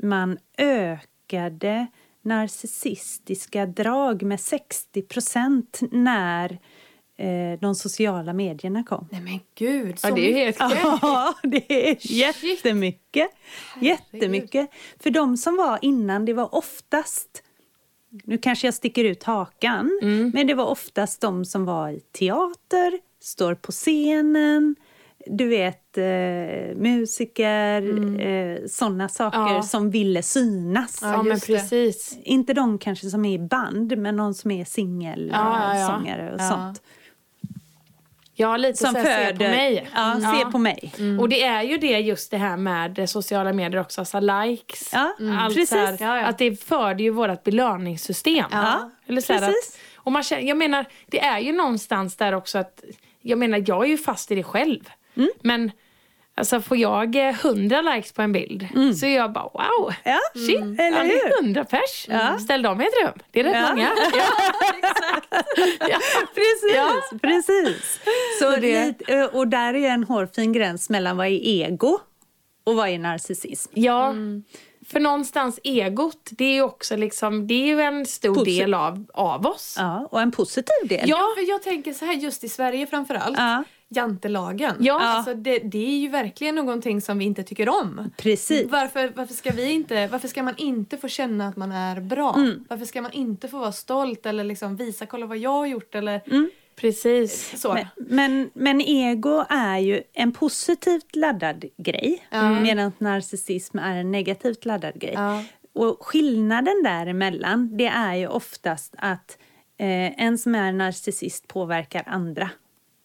[0.07, 1.87] man ökade
[2.23, 6.59] narcissistiska drag med 60 procent när
[7.17, 9.09] eh, de sociala medierna kom.
[9.13, 10.61] Nej men gud, så ja, det är helt
[11.03, 13.31] Ja, det är jättemycket.
[13.81, 14.71] Jättemycket.
[15.01, 17.43] För de som var innan, det var oftast
[18.25, 20.31] nu kanske jag sticker ut hakan, mm.
[20.35, 24.77] men det var oftast de som var i teater, står på scenen,
[25.27, 28.21] du vet, eh, musiker, mm.
[28.21, 29.63] eh, sådana saker ja.
[29.63, 30.99] som ville synas.
[31.03, 32.19] Ja, men precis.
[32.23, 36.41] Inte de kanske som är i band, men någon som är singelsångare ja, ja, och
[36.41, 36.83] sånt.
[38.39, 39.89] Ja, lite som så här, föder, se på mig.
[39.95, 40.35] Ja, mm.
[40.35, 40.93] se på mig.
[40.99, 41.21] Mm.
[41.21, 44.91] Och det är ju det just det här med sociala medier också, alltså likes.
[44.93, 45.39] Ja, mm.
[45.39, 45.71] allt precis.
[45.73, 46.27] Här, ja, ja.
[46.27, 48.47] Att det föder ju vårt belöningssystem.
[48.51, 49.49] Ja, Eller så precis.
[49.49, 52.85] Att, och man känner, jag menar, det är ju någonstans där också att,
[53.23, 54.91] jag menar jag är ju fast i det själv.
[55.17, 55.31] Mm.
[55.43, 55.71] Men
[56.39, 58.95] Alltså får jag eh, hundra likes på en bild mm.
[58.95, 60.19] så är jag bara wow, ja.
[60.35, 60.79] shit, mm.
[60.79, 61.43] eller hur?
[61.43, 62.07] hundra pers.
[62.09, 62.39] Ja.
[62.39, 63.69] Ställ dem i ett rum, det är rätt ja.
[63.69, 63.83] många.
[64.15, 65.29] ja, exakt.
[65.81, 65.99] ja.
[66.35, 67.19] Precis, ja.
[67.23, 68.01] precis.
[68.41, 69.09] Så det...
[69.09, 71.99] Eh, och där är en hårfin gräns mellan vad är ego
[72.65, 73.73] och vad är narcissism.
[73.75, 74.09] Ja.
[74.09, 74.45] Mm.
[74.89, 78.75] För någonstans egot, det är ju också liksom, det är ju en stor Posit del
[78.75, 79.75] av, av oss.
[79.79, 81.09] Ja, och en positiv del.
[81.09, 83.39] Ja, för jag tänker så här just i Sverige framförallt.
[83.39, 84.77] Ja jantelagen.
[84.81, 85.01] Ja.
[85.01, 88.11] Alltså det, det, är ju verkligen någonting som vi inte tycker om.
[88.17, 88.71] Precis.
[88.71, 92.35] Varför, varför, ska vi inte, varför ska man inte få känna att man är bra?
[92.37, 92.65] Mm.
[92.69, 95.95] Varför ska man inte få vara stolt eller liksom visa kolla vad jag har gjort?
[95.95, 96.51] Eller, mm.
[96.77, 97.61] Precis.
[97.61, 97.75] Så.
[97.75, 102.63] Men, men, men, ego är ju en positivt laddad grej mm.
[102.63, 105.15] medan narcissism är en negativt laddad grej.
[105.15, 105.45] Ja.
[105.73, 109.39] Och skillnaden däremellan det är ju oftast att
[109.79, 112.51] eh, en som är narcissist påverkar andra.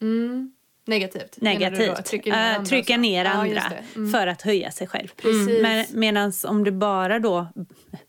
[0.02, 0.52] Mm.
[0.84, 1.40] Negativt?
[1.40, 2.04] Negativt.
[2.04, 4.10] Trycka ner andra, trycka ner andra ja, mm.
[4.10, 5.08] för att höja sig själv.
[5.24, 5.86] Mm.
[5.92, 7.46] Medan om du bara då,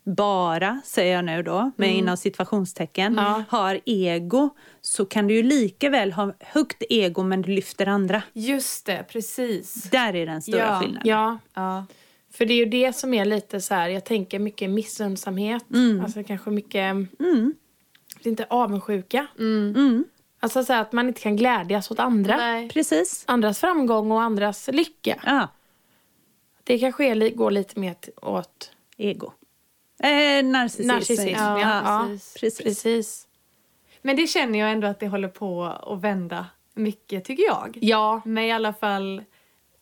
[0.04, 2.00] bara säger jag nu då, med mm.
[2.00, 3.44] inom situationstecken, ja.
[3.50, 4.50] har ego
[4.82, 8.24] så kan du ju lika väl ha högt ego men du lyfter andra.
[8.34, 9.74] Just det, precis.
[9.84, 10.80] Där är den stora ja.
[10.80, 11.08] skillnaden.
[11.10, 11.40] Ja.
[11.54, 11.86] ja.
[12.34, 15.64] För det är ju det som är lite så här, jag tänker mycket missundsamhet.
[15.74, 16.02] Mm.
[16.02, 17.54] Alltså kanske mycket, mm.
[18.24, 19.28] inte avundsjuka.
[19.40, 20.06] Mm.
[20.44, 20.46] Mm.
[20.46, 22.38] Alltså så att man inte kan glädjas åt andra.
[22.38, 22.70] Nej.
[22.70, 23.24] Precis.
[23.28, 25.20] Andras framgång och andras lycka.
[25.26, 25.48] Ja.
[26.64, 28.72] Det kanske är, går lite mer åt...
[28.98, 29.32] Ego.
[30.00, 30.88] Eh, narcissism.
[30.88, 31.30] narcissism.
[31.30, 32.08] Ja, ja, ja,
[32.40, 32.62] precis.
[32.62, 33.28] precis.
[34.02, 37.78] Men det känner jag ändå att det håller på att vända mycket tycker jag.
[37.82, 38.22] Ja.
[38.26, 39.24] Med i alla fall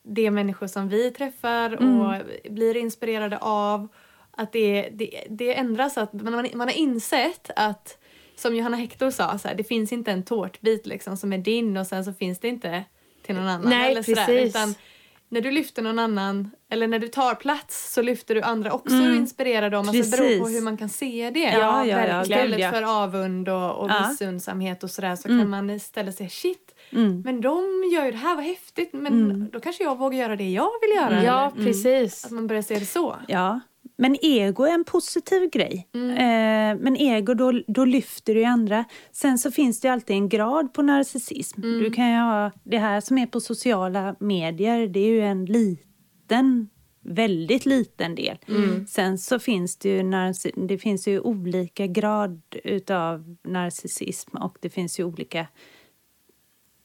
[0.03, 2.01] de människor som vi träffar mm.
[2.01, 2.15] och
[2.51, 3.87] blir inspirerade av.
[4.31, 7.97] Att det, det, det ändras, att man, man har insett att
[8.35, 11.77] som Johanna Hector sa, så här, det finns inte en tårtbit liksom, som är din
[11.77, 12.83] och sen så finns det inte
[13.25, 13.69] till någon annan.
[13.69, 14.49] Nej, eller sådär, precis.
[14.49, 14.75] Utan
[15.31, 18.95] när du lyfter någon annan, eller när du tar plats så lyfter du andra också
[18.95, 19.09] mm.
[19.09, 19.89] och inspirerar dem.
[19.89, 21.39] Alltså, det beror på hur man kan se det.
[21.39, 22.71] Ja, ja, ja, Istället ja.
[22.71, 24.09] för avund och, och ja.
[24.09, 25.41] missundsamhet och sådär så mm.
[25.41, 27.21] kan man istället säga shit, mm.
[27.21, 29.49] men de gör ju det här, vad häftigt, men mm.
[29.53, 31.23] då kanske jag vågar göra det jag vill göra.
[31.23, 31.65] Ja, eller?
[31.65, 32.25] precis.
[32.25, 33.15] Att man börjar se det så.
[33.27, 33.59] Ja.
[34.01, 35.87] Men ego är en positiv grej.
[35.93, 36.09] Mm.
[36.11, 38.85] Eh, men ego, då, då lyfter du andra.
[39.11, 41.61] Sen så finns det alltid en grad på narcissism.
[41.63, 41.79] Mm.
[41.79, 46.69] Du kan ha det här som är på sociala medier, det är ju en liten
[47.01, 48.37] väldigt liten del.
[48.47, 48.87] Mm.
[48.87, 50.03] Sen så finns det ju,
[50.67, 55.47] det finns ju olika grad utav narcissism och det finns ju olika...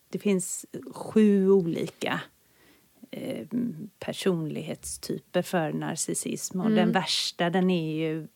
[0.08, 2.20] Det finns sju olika
[3.10, 3.46] Eh,
[3.98, 6.60] personlighetstyper för narcissism.
[6.60, 6.76] Och mm.
[6.76, 8.26] den värsta den är ju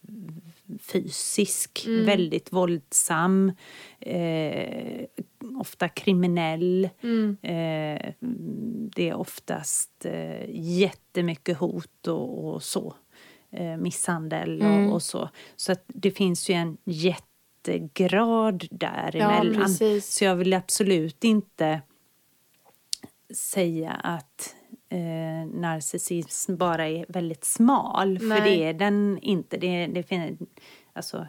[0.80, 2.06] fysisk, mm.
[2.06, 3.52] väldigt våldsam,
[4.00, 5.00] eh,
[5.58, 6.88] ofta kriminell.
[7.02, 7.36] Mm.
[7.42, 8.12] Eh,
[8.94, 12.94] det är oftast eh, jättemycket hot och, och så.
[13.50, 14.92] Eh, misshandel och, mm.
[14.92, 15.28] och, så.
[15.56, 19.76] Så att det finns ju en jättegrad däremellan.
[19.80, 21.80] Ja, så jag vill absolut inte
[23.34, 24.56] säga att
[24.90, 28.18] eh, narcissism bara är väldigt smal.
[28.22, 28.38] Nej.
[28.38, 29.56] För det är den inte.
[29.56, 30.36] Det, det,
[30.92, 31.26] alltså,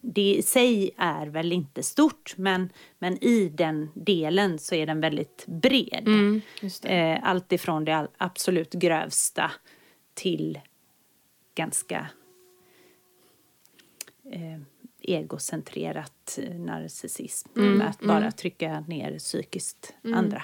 [0.00, 5.00] det i sig är väl inte stort men, men i den delen så är den
[5.00, 6.04] väldigt bred.
[6.06, 6.40] Mm,
[6.82, 9.50] eh, allt ifrån det absolut grövsta
[10.14, 10.60] till
[11.54, 12.06] ganska
[14.32, 14.60] eh,
[15.00, 17.48] egocentrerat narcissism.
[17.56, 18.32] Mm, att bara mm.
[18.32, 20.42] trycka ner psykiskt mm, andra.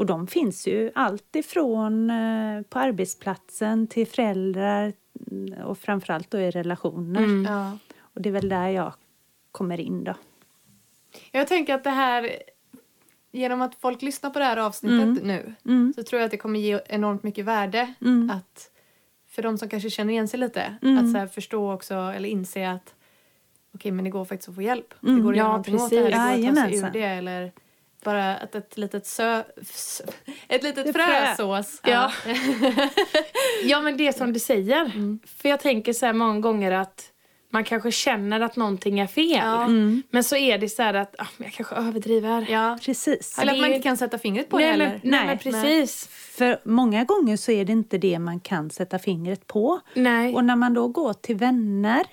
[0.00, 0.14] Mm.
[0.14, 4.92] Och de finns ju alltifrån eh, på arbetsplatsen till föräldrar
[5.30, 7.22] mm, och framförallt då i relationer.
[7.24, 7.44] Mm.
[7.44, 7.78] Ja.
[8.14, 8.92] Och det är väl där jag
[9.52, 10.14] kommer in då.
[11.32, 12.30] Jag tänker att det här,
[13.32, 15.26] genom att folk lyssnar på det här avsnittet mm.
[15.26, 15.92] nu mm.
[15.96, 18.30] så tror jag att det kommer ge enormt mycket värde mm.
[18.30, 18.70] att
[19.28, 20.98] för de som kanske känner igen sig lite, mm.
[20.98, 22.94] att så här förstå också eller inse att
[23.74, 24.94] okej okay, men det går faktiskt att få hjälp.
[25.00, 27.04] Det går att göra någonting åt det här, det går att ta sig ur det
[27.04, 27.52] eller
[28.04, 29.42] bara att ett litet sö...
[30.48, 31.80] Ett litet frösås.
[31.84, 32.12] Ja.
[33.64, 34.80] ja men det som du säger.
[34.80, 35.20] Mm.
[35.26, 37.12] För jag tänker så här många gånger att
[37.52, 39.30] man kanske känner att någonting är fel.
[39.30, 39.64] Ja.
[39.64, 40.02] Mm.
[40.10, 42.46] Men så är det så här att ah, jag kanske överdriver.
[42.50, 42.78] Ja.
[42.82, 43.38] Precis.
[43.38, 44.86] Eller att man inte kan sätta fingret på nej, det heller.
[44.86, 46.08] Men, nej, nej, men precis.
[46.10, 46.54] Nej.
[46.54, 49.80] För många gånger så är det inte det man kan sätta fingret på.
[49.94, 50.34] Nej.
[50.34, 52.04] Och när man då går till vänner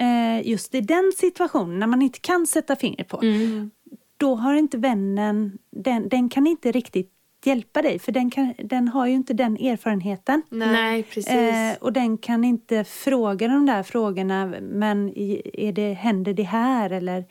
[0.00, 3.20] eh, just i den situationen när man inte kan sätta fingret på.
[3.22, 3.70] Mm
[4.16, 7.12] då har inte vännen, den, den kan inte riktigt
[7.44, 10.42] hjälpa dig för den, kan, den har ju inte den erfarenheten.
[10.48, 11.32] Nej, precis.
[11.32, 16.90] Eh, och den kan inte fråga de där frågorna, men är det, händer det här
[16.90, 17.24] eller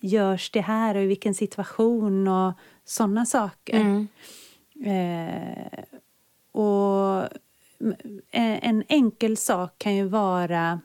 [0.00, 2.52] görs det här och i vilken situation och
[2.84, 3.80] sådana saker.
[3.80, 4.08] Mm.
[4.84, 5.84] Eh,
[6.52, 7.28] och
[8.30, 10.80] en enkel sak kan ju vara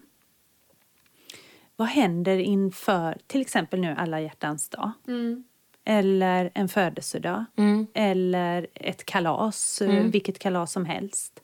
[1.79, 4.91] vad händer inför till exempel nu alla hjärtans dag?
[5.07, 5.43] Mm.
[5.85, 7.45] Eller en födelsedag.
[7.55, 7.87] Mm.
[7.93, 10.11] Eller ett kalas, eh, mm.
[10.11, 11.43] vilket kalas som helst.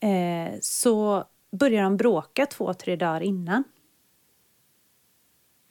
[0.00, 3.64] Eh, så börjar de bråka två, tre dagar innan.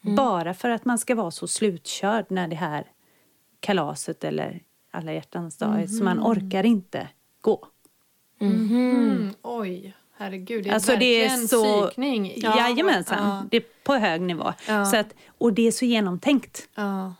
[0.04, 0.16] Mm.
[0.16, 2.86] Bara för att man ska vara så slutkörd när det här
[3.60, 5.86] kalaset eller alla hjärtans dag är.
[5.86, 6.26] Så man mhm.
[6.26, 7.08] orkar inte
[7.40, 7.66] gå.
[8.40, 9.34] Mm.
[9.42, 9.94] Oj.
[10.22, 12.32] Herregud, det är alltså det är så, psykning.
[12.36, 13.42] Ja, Jajamensan, ja.
[13.50, 14.52] det är på hög nivå.
[14.68, 14.84] Ja.
[14.84, 16.68] Så att, och det är så genomtänkt.
[16.74, 17.14] Ja.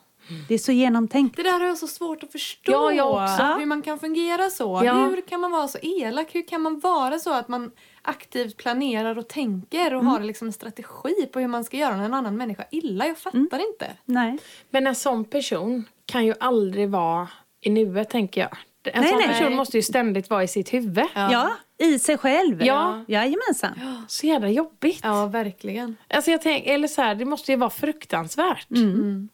[0.49, 1.37] Det är så genomtänkt.
[1.37, 2.73] Det där har jag så svårt att förstå.
[2.73, 3.43] Ja, jag också.
[3.43, 4.83] Hur man kan fungera så.
[4.85, 4.95] Ja.
[4.95, 6.35] Hur kan man vara så elak?
[6.35, 7.71] Hur kan man vara så att man
[8.03, 10.07] aktivt planerar och tänker och mm.
[10.07, 13.07] har liksom en strategi på hur man ska göra en annan människa illa?
[13.07, 13.67] Jag fattar mm.
[13.73, 13.91] inte.
[14.05, 14.39] Nej.
[14.71, 17.29] Men en sån person kan ju aldrig vara
[17.61, 18.59] i nuet tänker jag.
[18.85, 19.29] En nej, sån nej.
[19.29, 21.05] person måste ju ständigt vara i sitt huvud.
[21.15, 21.51] Ja, ja
[21.83, 22.63] i sig själv.
[22.63, 23.05] Ja.
[23.09, 23.79] Jajamensan.
[23.81, 24.03] Ja.
[24.09, 25.01] Så jävla jobbigt.
[25.03, 25.97] Ja, verkligen.
[26.09, 28.71] Alltså jag tänk, eller så här, det måste ju vara fruktansvärt.
[28.71, 28.95] Mm.
[28.95, 29.29] mm.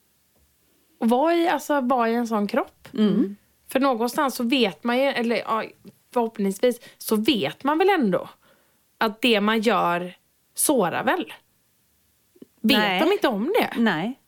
[1.01, 2.89] Och vara i, alltså, vara i en sån kropp.
[2.95, 3.37] Mm.
[3.69, 5.65] För någonstans så vet man ju, eller ja,
[6.13, 8.29] förhoppningsvis så vet man väl ändå
[8.99, 10.17] att det man gör
[10.55, 11.33] sårar väl?
[12.61, 13.01] Vet Nej.
[13.01, 13.71] de inte om det?
[13.77, 14.19] Nej.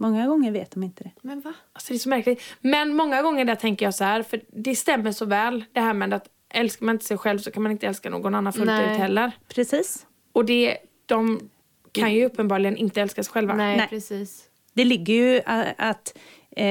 [0.00, 1.10] Många gånger vet de inte det.
[1.22, 1.54] Men va?
[1.72, 2.42] Alltså det är så märkligt.
[2.60, 5.94] Men många gånger där tänker jag så här, för det stämmer så väl det här
[5.94, 8.66] med att älskar man inte sig själv så kan man inte älska någon annan fullt
[8.66, 8.92] Nej.
[8.92, 9.32] ut heller.
[9.48, 10.06] Precis.
[10.32, 11.50] Och det, de
[11.92, 13.54] kan ju uppenbarligen inte älska sig själva.
[13.54, 13.88] Nej, Nej.
[13.88, 14.44] precis.
[14.72, 15.40] Det ligger ju
[15.78, 16.18] att,
[16.50, 16.66] eh,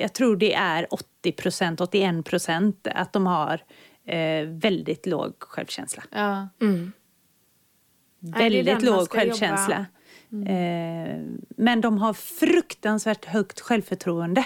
[0.00, 3.60] jag tror det är 80 procent, 81 procent att de har
[4.06, 6.02] eh, väldigt låg självkänsla.
[6.10, 6.48] Ja.
[6.60, 6.92] Mm.
[8.18, 9.74] Väldigt låg självkänsla.
[9.74, 9.86] Jobba.
[10.32, 10.46] Mm.
[10.46, 14.44] Eh, men de har fruktansvärt högt självförtroende.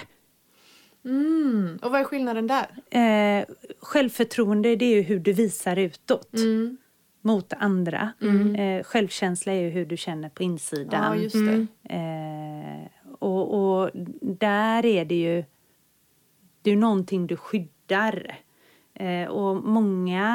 [1.05, 1.79] Mm.
[1.81, 2.67] Och vad är skillnaden där?
[2.89, 3.45] Eh,
[3.79, 6.33] självförtroende det är ju hur du visar utåt.
[6.33, 6.77] Mm.
[7.21, 8.13] Mot andra.
[8.21, 8.55] Mm.
[8.55, 11.29] Eh, självkänsla är ju hur du känner på insidan.
[11.33, 11.95] Ja.
[11.95, 12.87] Eh,
[13.19, 15.43] och, och, där är det ju...
[16.61, 18.39] Det är någonting du skyddar.
[18.95, 20.25] Eh, och många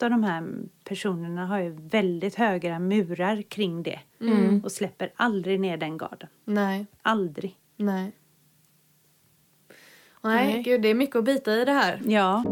[0.00, 0.44] av de här
[0.84, 4.60] personerna har ju väldigt höga murar kring det mm.
[4.64, 6.28] och släpper aldrig ner den garden.
[6.44, 6.86] Nej.
[7.02, 7.56] Aldrig.
[7.76, 8.12] Nej.
[10.22, 10.62] Nej, Nej.
[10.62, 12.00] Gud, det är mycket att bita i det här.
[12.06, 12.44] Ja.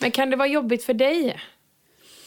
[0.00, 1.40] Men kan det vara jobbigt för dig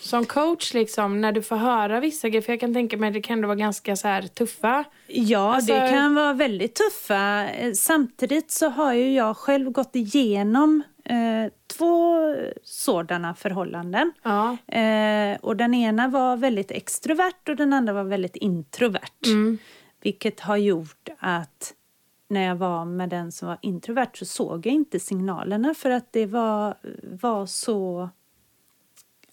[0.08, 2.42] som coach liksom när du får höra vissa grejer?
[2.42, 4.84] För jag kan tänka mig att det kan vara ganska så här tuffa.
[5.08, 5.74] Ja, alltså...
[5.74, 7.48] det kan vara väldigt tuffa.
[7.76, 12.18] Samtidigt så har ju jag själv gått igenom eh, två
[12.64, 14.12] sådana förhållanden.
[14.24, 14.58] Ja.
[14.78, 19.26] Eh, och den ena var väldigt extrovert och den andra var väldigt introvert.
[19.26, 19.58] Mm.
[20.02, 21.74] Vilket har gjort att
[22.30, 26.14] när jag var med den som var introvert så såg jag inte signalerna för att
[26.14, 26.78] det var,
[27.22, 28.10] var så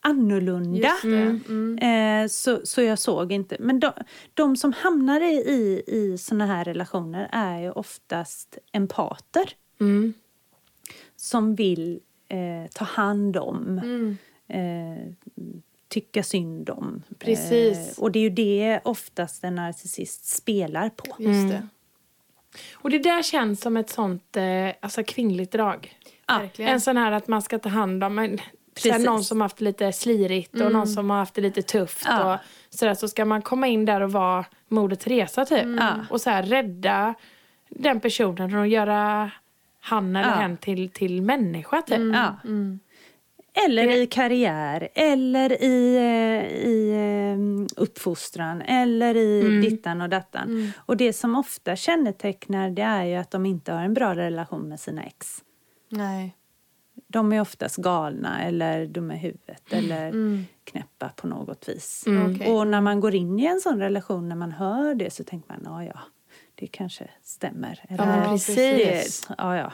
[0.04, 0.92] annorlunda.
[1.04, 1.40] Mm.
[1.48, 1.78] Mm.
[1.78, 3.56] Eh, så, så jag såg inte.
[3.60, 3.92] Men de,
[4.34, 9.52] de som hamnar i, i, i såna här relationer är ju oftast empater.
[9.80, 10.14] Mm.
[11.16, 14.16] Som vill eh, ta hand om, mm.
[14.48, 15.12] eh,
[15.88, 17.02] tycka synd om.
[17.18, 17.98] Precis.
[17.98, 21.22] Eh, och det är ju det oftast en narcissist spelar på.
[21.22, 21.56] Just det.
[21.56, 21.68] Mm.
[22.74, 25.98] Och det där känns som ett sånt eh, alltså kvinnligt drag.
[26.26, 26.48] Ja.
[26.56, 28.38] En sån här att man ska ta hand om.
[28.74, 29.04] Precis.
[29.04, 30.72] någon som har haft lite slirigt och mm.
[30.72, 32.04] någon som har haft det lite tufft.
[32.06, 32.34] Ja.
[32.34, 35.62] Och sådär, så ska man komma in där och vara Moder Teresa typ.
[35.62, 36.00] Mm.
[36.10, 37.14] Och så här, rädda
[37.68, 39.30] den personen och göra
[39.80, 40.34] han eller ja.
[40.34, 41.96] hen till, till människa typ.
[41.96, 42.14] Mm.
[42.14, 42.36] Ja.
[42.44, 42.80] Mm.
[43.66, 49.60] Eller i karriär, eller i, eh, i eh, uppfostran, eller i mm.
[49.60, 50.48] dittan och dattan.
[50.48, 50.70] Mm.
[50.76, 54.68] Och det som ofta kännetecknar det är ju att de inte har en bra relation
[54.68, 55.42] med sina ex.
[55.88, 56.36] Nej
[57.14, 59.84] de är oftast galna eller dumma i huvudet mm.
[59.84, 60.46] eller mm.
[60.64, 62.04] knäppa på något vis.
[62.06, 62.34] Mm.
[62.34, 62.52] Okay.
[62.52, 65.48] Och när man går in i en sån relation, när man hör det så tänker
[65.48, 66.00] man, ja ja,
[66.54, 67.84] det kanske stämmer.
[67.88, 69.26] Eller, ja, precis.
[69.26, 69.72] Det, ja, ja.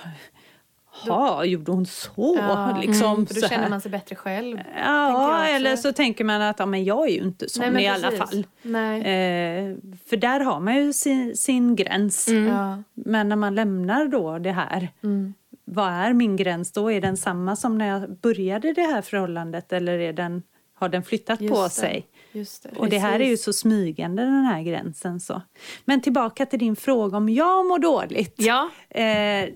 [1.06, 2.36] Ja, gjorde hon så?
[2.38, 4.58] Ja, liksom, mm, då känner man sig bättre själv.
[4.76, 7.88] Ja, eller så tänker man att ja, men jag är ju inte sån Nej, i
[7.88, 8.38] alla fall.
[8.38, 9.76] Eh,
[10.06, 12.28] för där har man ju sin, sin gräns.
[12.28, 12.84] Mm.
[12.94, 15.34] Men när man lämnar då det här mm
[15.72, 16.90] vad är min gräns då?
[16.90, 20.42] Är den samma som när jag började det här förhållandet eller är den,
[20.74, 21.70] har den flyttat Just på det.
[21.70, 22.06] sig?
[22.32, 22.70] Just det.
[22.78, 25.20] Och det här är ju så smygande den här gränsen.
[25.20, 25.42] Så.
[25.84, 28.34] Men tillbaka till din fråga om jag mår dåligt.
[28.36, 28.70] Ja.
[28.88, 29.48] Eh,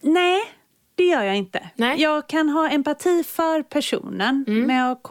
[0.00, 0.40] nej,
[0.94, 1.70] det gör jag inte.
[1.74, 2.00] Nej.
[2.00, 4.62] Jag kan ha empati för personen mm.
[4.66, 5.02] men jag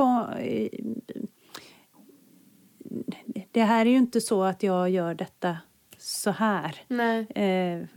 [3.52, 5.58] det här är ju inte så att jag gör detta
[5.98, 6.76] så här.
[7.36, 7.88] Eh,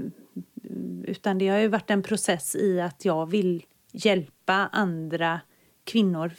[1.10, 5.40] utan det har ju varit en process i att jag vill hjälpa andra
[5.84, 6.32] kvinnor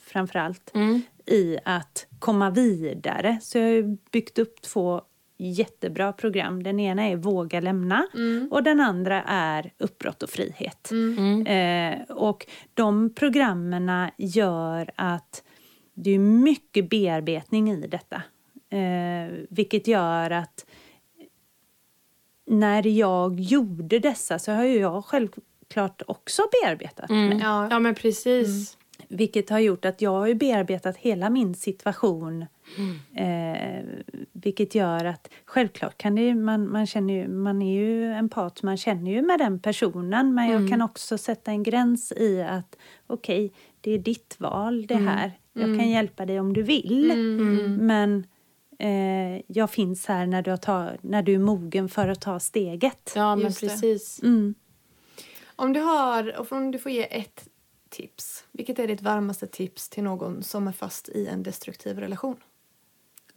[0.00, 1.02] framförallt mm.
[1.26, 3.38] i att komma vidare.
[3.42, 5.02] Så jag har byggt upp två
[5.38, 6.62] jättebra program.
[6.62, 8.48] Den ena är Våga lämna mm.
[8.50, 10.90] och den andra är Uppbrott och frihet.
[10.90, 11.46] Mm.
[11.46, 15.42] Eh, och de programmen gör att
[15.94, 18.22] det är mycket bearbetning i detta.
[18.70, 20.66] Eh, vilket gör att
[22.48, 27.28] när jag gjorde dessa så har ju jag självklart också bearbetat mm.
[27.28, 27.38] mig.
[27.42, 27.68] Ja.
[27.70, 28.46] ja, men precis.
[28.48, 29.18] Mm.
[29.18, 32.46] Vilket har gjort att jag har bearbetat hela min situation.
[32.76, 32.96] Mm.
[33.14, 33.84] Eh,
[34.32, 38.76] vilket gör att självklart kan det, man, man, känner ju, man är ju empat, man
[38.76, 40.34] känner ju med den personen.
[40.34, 40.62] Men mm.
[40.62, 42.76] jag kan också sätta en gräns i att
[43.06, 45.06] okej, okay, det är ditt val det mm.
[45.06, 45.32] här.
[45.52, 45.90] Jag kan mm.
[45.90, 47.10] hjälpa dig om du vill.
[47.10, 47.86] Mm.
[47.86, 48.24] Men
[48.78, 53.12] eh, jag finns här när du, tar, när du är mogen för att ta steget.
[53.16, 54.20] Ja, men Just precis.
[55.56, 57.48] Om du, har, om du får ge ett
[57.88, 58.44] tips.
[58.52, 62.36] Vilket är ditt varmaste tips till någon som är fast i en destruktiv relation?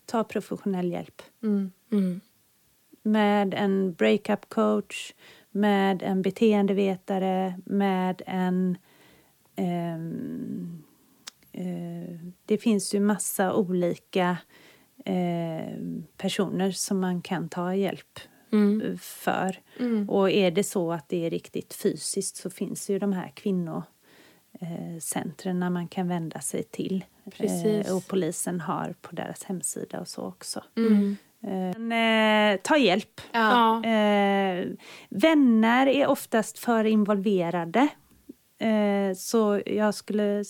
[0.06, 1.22] Ta professionell hjälp.
[1.44, 1.72] Mm.
[1.92, 2.22] Mm.
[3.04, 5.14] Med en breakup coach,
[5.52, 8.78] med en beteendevetare, med en...
[9.56, 9.96] Eh,
[11.52, 14.38] eh, det finns ju massa olika
[15.06, 15.78] eh,
[16.18, 18.20] personer som man kan ta hjälp
[18.54, 18.98] mm.
[18.98, 19.60] för.
[19.80, 20.10] Mm.
[20.10, 23.84] Och är det så att det är riktigt fysiskt så finns ju de här kvinnor
[24.60, 27.06] eh, man kan vända sig till.
[27.38, 30.64] Eh, och polisen har på deras hemsida och så också.
[30.78, 31.18] Mm.
[31.44, 33.22] Eh, ta hjälp.
[33.32, 33.86] Ja.
[33.86, 34.68] Eh,
[35.10, 37.88] vänner är oftast för involverade.
[38.62, 40.46] Eh, så jag skulle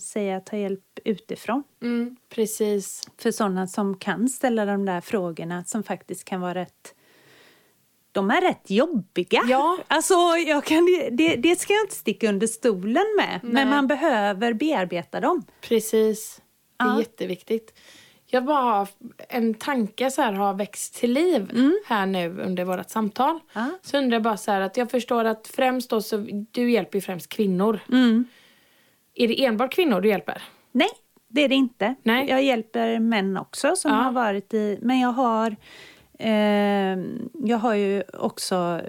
[0.00, 1.62] säga ta hjälp utifrån.
[1.82, 3.08] Mm, precis.
[3.18, 6.94] För sådana som kan ställa de där frågorna som faktiskt kan vara rätt
[8.12, 9.42] de är rätt jobbiga.
[9.48, 9.78] Ja.
[9.88, 10.14] Alltså,
[10.46, 13.52] jag kan, det, det ska jag inte sticka under stolen med, Nej.
[13.52, 15.42] men man behöver bearbeta dem.
[15.60, 16.40] Precis,
[16.76, 16.98] det är ja.
[16.98, 17.74] jätteviktigt.
[18.36, 18.88] Jag bara har
[19.28, 21.78] en tanke så här har växt till liv mm.
[21.86, 23.40] här nu under vårt samtal.
[23.52, 23.70] Ja.
[23.82, 26.98] Så undrar jag bara så här att jag förstår att främst då så, du hjälper
[26.98, 27.80] ju främst kvinnor.
[27.92, 28.24] Mm.
[29.14, 30.42] Är det enbart kvinnor du hjälper?
[30.72, 30.88] Nej,
[31.28, 31.94] det är det inte.
[32.02, 32.28] Nej.
[32.28, 33.96] Jag hjälper män också som ja.
[33.96, 35.56] har varit i, men jag har
[36.18, 36.98] Eh,
[37.32, 38.80] jag har ju också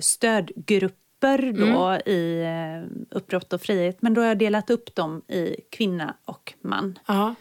[0.00, 2.00] stödgrupper då mm.
[2.06, 4.02] i eh, uppbrott och frihet.
[4.02, 6.98] Men då har jag delat upp dem i kvinna och man.
[7.06, 7.34] Aha.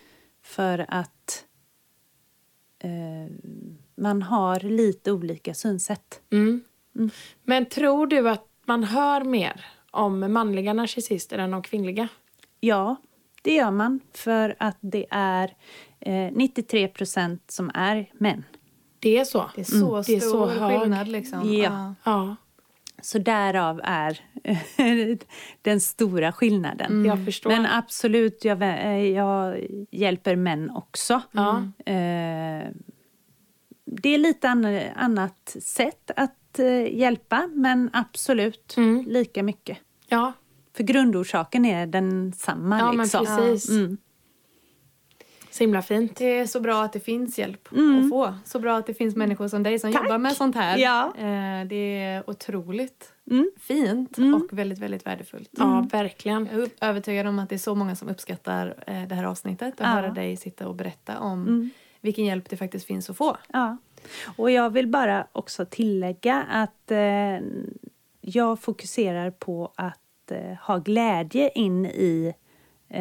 [0.43, 1.12] För att
[2.83, 3.31] eh,
[3.95, 6.21] man har lite olika synsätt.
[6.31, 6.63] Mm.
[6.95, 7.09] Mm.
[7.43, 12.07] Men tror du att man hör mer om manliga narcissister än om kvinnliga?
[12.59, 12.95] Ja,
[13.41, 13.99] det gör man.
[14.13, 15.55] För att det är
[15.99, 18.43] eh, 93 procent som är män.
[18.99, 19.49] Det är så?
[19.55, 20.03] Det är så mm.
[20.03, 21.07] stor är så skillnad.
[21.07, 21.53] Liksom.
[21.53, 21.95] Ja.
[22.03, 22.35] ja.
[23.01, 24.19] Så därav är
[25.61, 26.91] den stora skillnaden.
[26.91, 27.05] Mm.
[27.05, 27.49] Jag förstår.
[27.49, 28.63] Men absolut, jag,
[29.11, 31.21] jag hjälper män också.
[31.33, 31.71] Mm.
[33.85, 34.49] det är lite
[34.95, 39.05] annat sätt att eh, hjälpa, men absolut mm.
[39.07, 39.77] lika mycket.
[40.07, 40.33] Ja.
[40.77, 42.79] För grundorsaken är densamma.
[42.79, 43.25] Ja, liksom.
[43.29, 43.69] men precis.
[43.69, 43.97] Mm.
[45.53, 46.15] Så himla fint.
[46.15, 47.99] Det är så bra att det finns hjälp mm.
[47.99, 48.33] att få.
[48.45, 50.03] Så bra att det finns människor som dig som Tack.
[50.03, 50.77] jobbar med sånt här.
[50.77, 51.13] Ja.
[51.17, 53.51] Eh, det är otroligt mm.
[53.59, 54.35] fint mm.
[54.35, 55.49] och väldigt, väldigt värdefullt.
[55.51, 56.49] Ja, verkligen.
[56.51, 59.79] Jag är övertygad om att det är så många som uppskattar eh, det här avsnittet
[59.79, 59.89] och ja.
[59.89, 61.69] höra dig sitta och berätta om mm.
[62.01, 63.37] vilken hjälp det faktiskt finns att få.
[63.53, 63.77] Ja.
[64.35, 67.39] Och jag vill bara också tillägga att eh,
[68.21, 72.33] jag fokuserar på att eh, ha glädje in i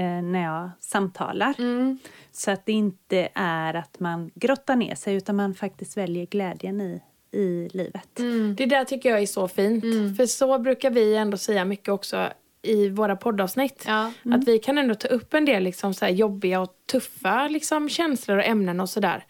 [0.01, 1.55] när jag samtalar.
[1.59, 1.99] Mm.
[2.33, 6.81] Så att det inte är att man grottar ner sig utan man faktiskt väljer glädjen
[6.81, 8.19] i, i livet.
[8.19, 8.55] Mm.
[8.57, 9.85] Det där tycker jag är så fint.
[9.85, 10.15] Mm.
[10.15, 12.29] För så brukar vi ändå säga mycket också
[12.63, 13.85] i våra poddavsnitt.
[13.87, 14.13] Ja.
[14.25, 14.41] Mm.
[14.41, 18.39] Att vi kan ändå ta upp en del liksom så jobbiga och tuffa liksom känslor
[18.39, 19.25] och ämnen och sådär.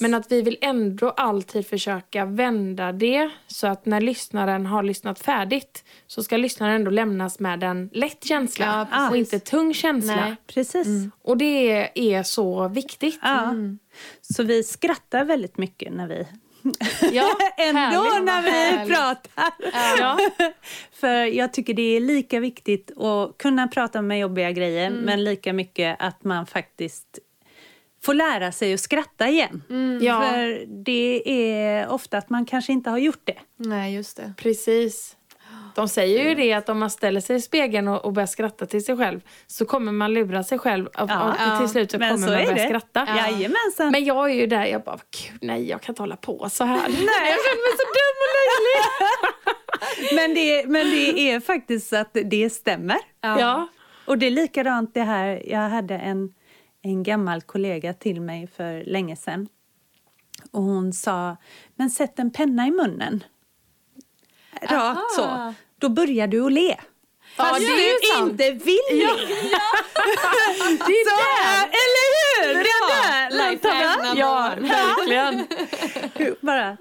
[0.00, 5.18] Men att vi vill ändå alltid försöka vända det så att när lyssnaren har lyssnat
[5.18, 10.16] färdigt så ska lyssnaren ändå lämnas med en lätt känsla ja, och inte tung känsla.
[10.16, 10.86] Nej, precis.
[10.86, 11.10] Mm.
[11.22, 13.18] Och det är så viktigt.
[13.22, 13.42] Ja.
[13.42, 13.78] Mm.
[14.20, 16.26] Så vi skrattar väldigt mycket när vi
[17.12, 18.94] Ja, Ändå härligt, när vi härligt.
[18.94, 19.52] pratar.
[19.98, 20.18] Ja.
[20.92, 25.00] För jag tycker det är lika viktigt att kunna prata med jobbiga grejer mm.
[25.00, 27.18] men lika mycket att man faktiskt
[28.02, 29.62] får lära sig att skratta igen.
[29.70, 30.04] Mm.
[30.04, 30.20] Ja.
[30.20, 33.38] För det är ofta att man kanske inte har gjort det.
[33.56, 34.34] Nej, just det.
[34.36, 35.16] Precis.
[35.74, 38.66] De säger ju det att om man ställer sig i spegeln och, och börjar skratta
[38.66, 41.98] till sig själv så kommer man lura sig själv och, ja, och till slut så
[41.98, 42.64] kommer så man börja det.
[42.64, 43.04] skratta.
[43.08, 43.16] Ja.
[43.16, 43.90] Jajamensan.
[43.92, 46.64] Men jag är ju där, jag bara, gud nej jag kan inte hålla på så
[46.64, 46.76] här.
[46.88, 47.30] nej.
[47.30, 48.80] Jag känner mig så dum och löjlig.
[50.16, 52.98] men, det, men det är faktiskt så att det stämmer.
[53.20, 53.40] Ja.
[53.40, 53.68] ja.
[54.06, 56.34] Och det är likadant det här, jag hade en,
[56.82, 59.48] en gammal kollega till mig för länge sedan.
[60.50, 61.36] Och hon sa,
[61.76, 63.24] men sätt en penna i munnen.
[64.62, 66.76] Rakt så då börjar du att le.
[67.36, 69.04] Fast ja, du inte vill le.
[69.04, 69.16] Ja.
[70.86, 71.64] det är så, där.
[71.82, 72.54] Eller hur?
[72.54, 72.64] Det är
[73.10, 73.50] där.
[73.50, 75.46] Lifehack Ja, verkligen.
[76.40, 76.76] Bara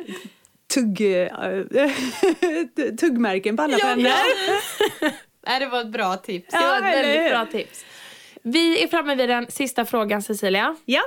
[0.73, 0.97] tugg,
[2.99, 4.11] tuggmärken på alla pennor.
[5.47, 6.51] Nej, det var ett bra tips.
[6.51, 7.85] Det var ett väldigt bra tips.
[8.41, 10.75] Vi är framme vid den sista frågan Cecilia.
[10.85, 11.01] Ja.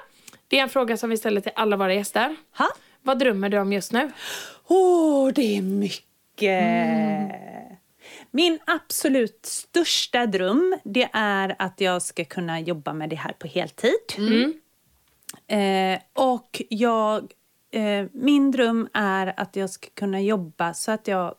[0.48, 2.36] Det är en fråga som vi ställer till alla våra gäster.
[2.58, 2.68] Ha?
[3.02, 4.10] Vad drömmer du om just nu?
[4.66, 6.05] Åh, oh, det är mycket.
[6.42, 7.76] Mm.
[8.30, 13.46] Min absolut största dröm det är att jag ska kunna jobba med det här på
[13.46, 13.92] heltid.
[14.16, 14.60] Mm.
[15.46, 17.32] Eh, och jag,
[17.70, 21.34] eh, min dröm är att jag ska kunna jobba så att jag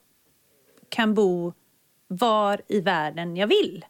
[0.90, 1.54] kan bo
[2.08, 3.86] var i världen jag vill.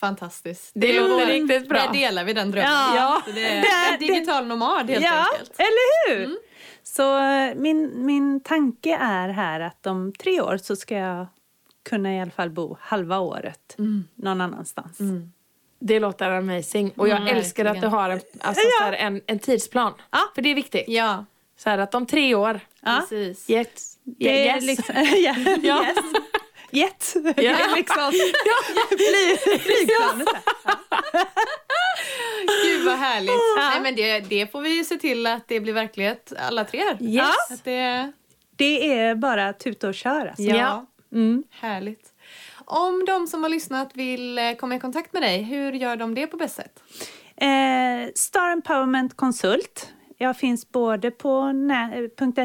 [0.00, 0.70] Fantastiskt.
[0.74, 1.78] Det, det låter riktigt bra.
[1.78, 2.70] Där delar vi den drömmen.
[2.70, 3.22] Ja.
[3.26, 5.52] Så det är digital nomad helt ja, enkelt.
[5.58, 6.24] eller hur?
[6.24, 6.36] Mm.
[6.96, 11.26] Så eh, min, min tanke är här att om tre år så ska jag
[11.82, 14.04] kunna i alla fall bo halva året mm.
[14.14, 15.00] någon annanstans.
[15.00, 15.32] Mm.
[15.78, 16.92] Det låter amazing.
[16.96, 17.84] Och jag mm, älskar verkligen.
[17.84, 18.84] att du har en, alltså, ja.
[18.84, 19.92] här, en, en tidsplan.
[20.10, 20.18] Ja.
[20.34, 20.84] För det är viktigt.
[20.88, 21.24] Ja.
[21.56, 22.60] Så här att om tre år.
[22.80, 23.00] Ja.
[23.00, 23.50] Precis.
[23.50, 23.98] Yes.
[24.18, 24.64] Yes.
[24.64, 25.38] Liksom, yeah.
[25.62, 25.84] ja.
[25.84, 25.96] yes.
[26.70, 27.14] Jet.
[27.36, 27.74] Ja.
[27.76, 28.12] liksom.
[29.60, 30.28] Flygplanet.
[32.62, 33.30] Gud vad härligt.
[33.30, 33.70] Ja.
[33.70, 36.82] Nej, men det, det får vi se till att det blir verklighet alla tre.
[37.00, 37.26] Yes.
[37.50, 38.12] Att det...
[38.56, 40.28] det är bara tuta och köra.
[40.28, 40.42] Alltså.
[40.42, 40.86] Ja.
[41.12, 41.44] Mm.
[41.50, 42.12] Härligt.
[42.64, 46.14] Om de som har lyssnat vill eh, komma i kontakt med dig, hur gör de
[46.14, 46.82] det på bäst sätt?
[47.36, 49.92] Eh, Star Empowerment Konsult.
[50.18, 51.52] Jag finns både på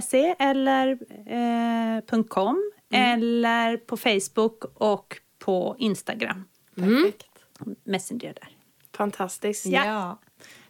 [0.03, 0.91] .se eller
[1.28, 3.20] eh, .com mm.
[3.20, 6.43] eller på Facebook och på Instagram.
[6.76, 7.26] Perfekt.
[7.84, 8.59] Messenger där.
[9.00, 9.66] Fantastiskt.
[9.66, 9.86] Ja.
[9.86, 10.20] ja.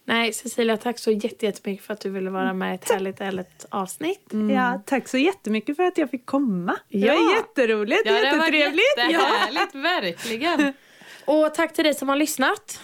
[0.05, 3.65] Nej, Cecilia, tack så jättemycket för att du ville vara med i ett härligt, härligt
[3.69, 4.33] avsnitt.
[4.33, 4.55] Mm.
[4.55, 6.77] Ja, tack så jättemycket för att jag fick komma.
[6.87, 7.13] Ja.
[7.13, 8.95] Det var jätteroligt, ja, jättetrevligt.
[8.95, 9.81] Det var jättehärligt, ja.
[9.81, 10.73] verkligen.
[11.25, 12.81] Och tack till dig som har lyssnat.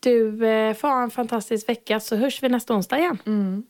[0.00, 3.18] Du eh, får ha en fantastisk vecka så hörs vi nästa onsdag igen.
[3.26, 3.62] Mm.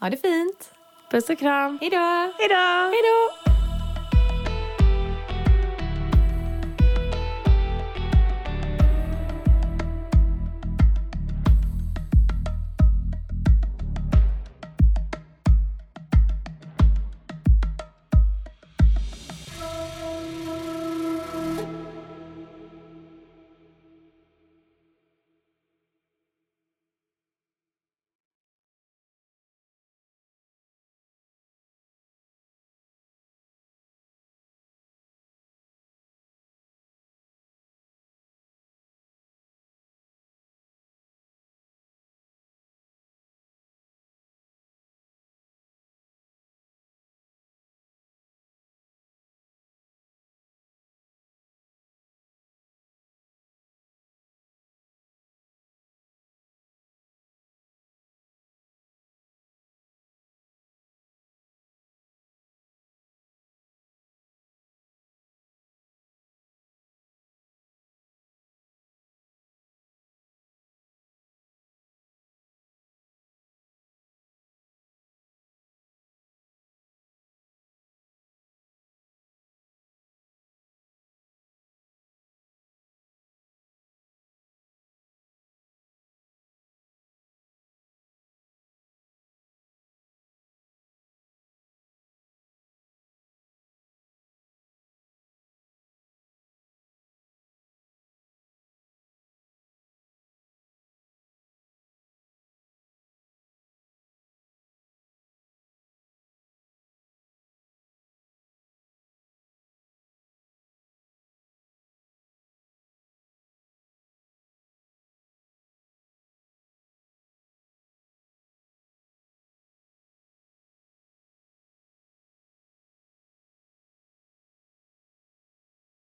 [0.00, 0.72] Ha det fint.
[1.10, 1.78] Puss och kram.
[1.80, 1.96] Hej då.
[2.38, 2.90] Hej då.
[2.90, 3.59] Hej då.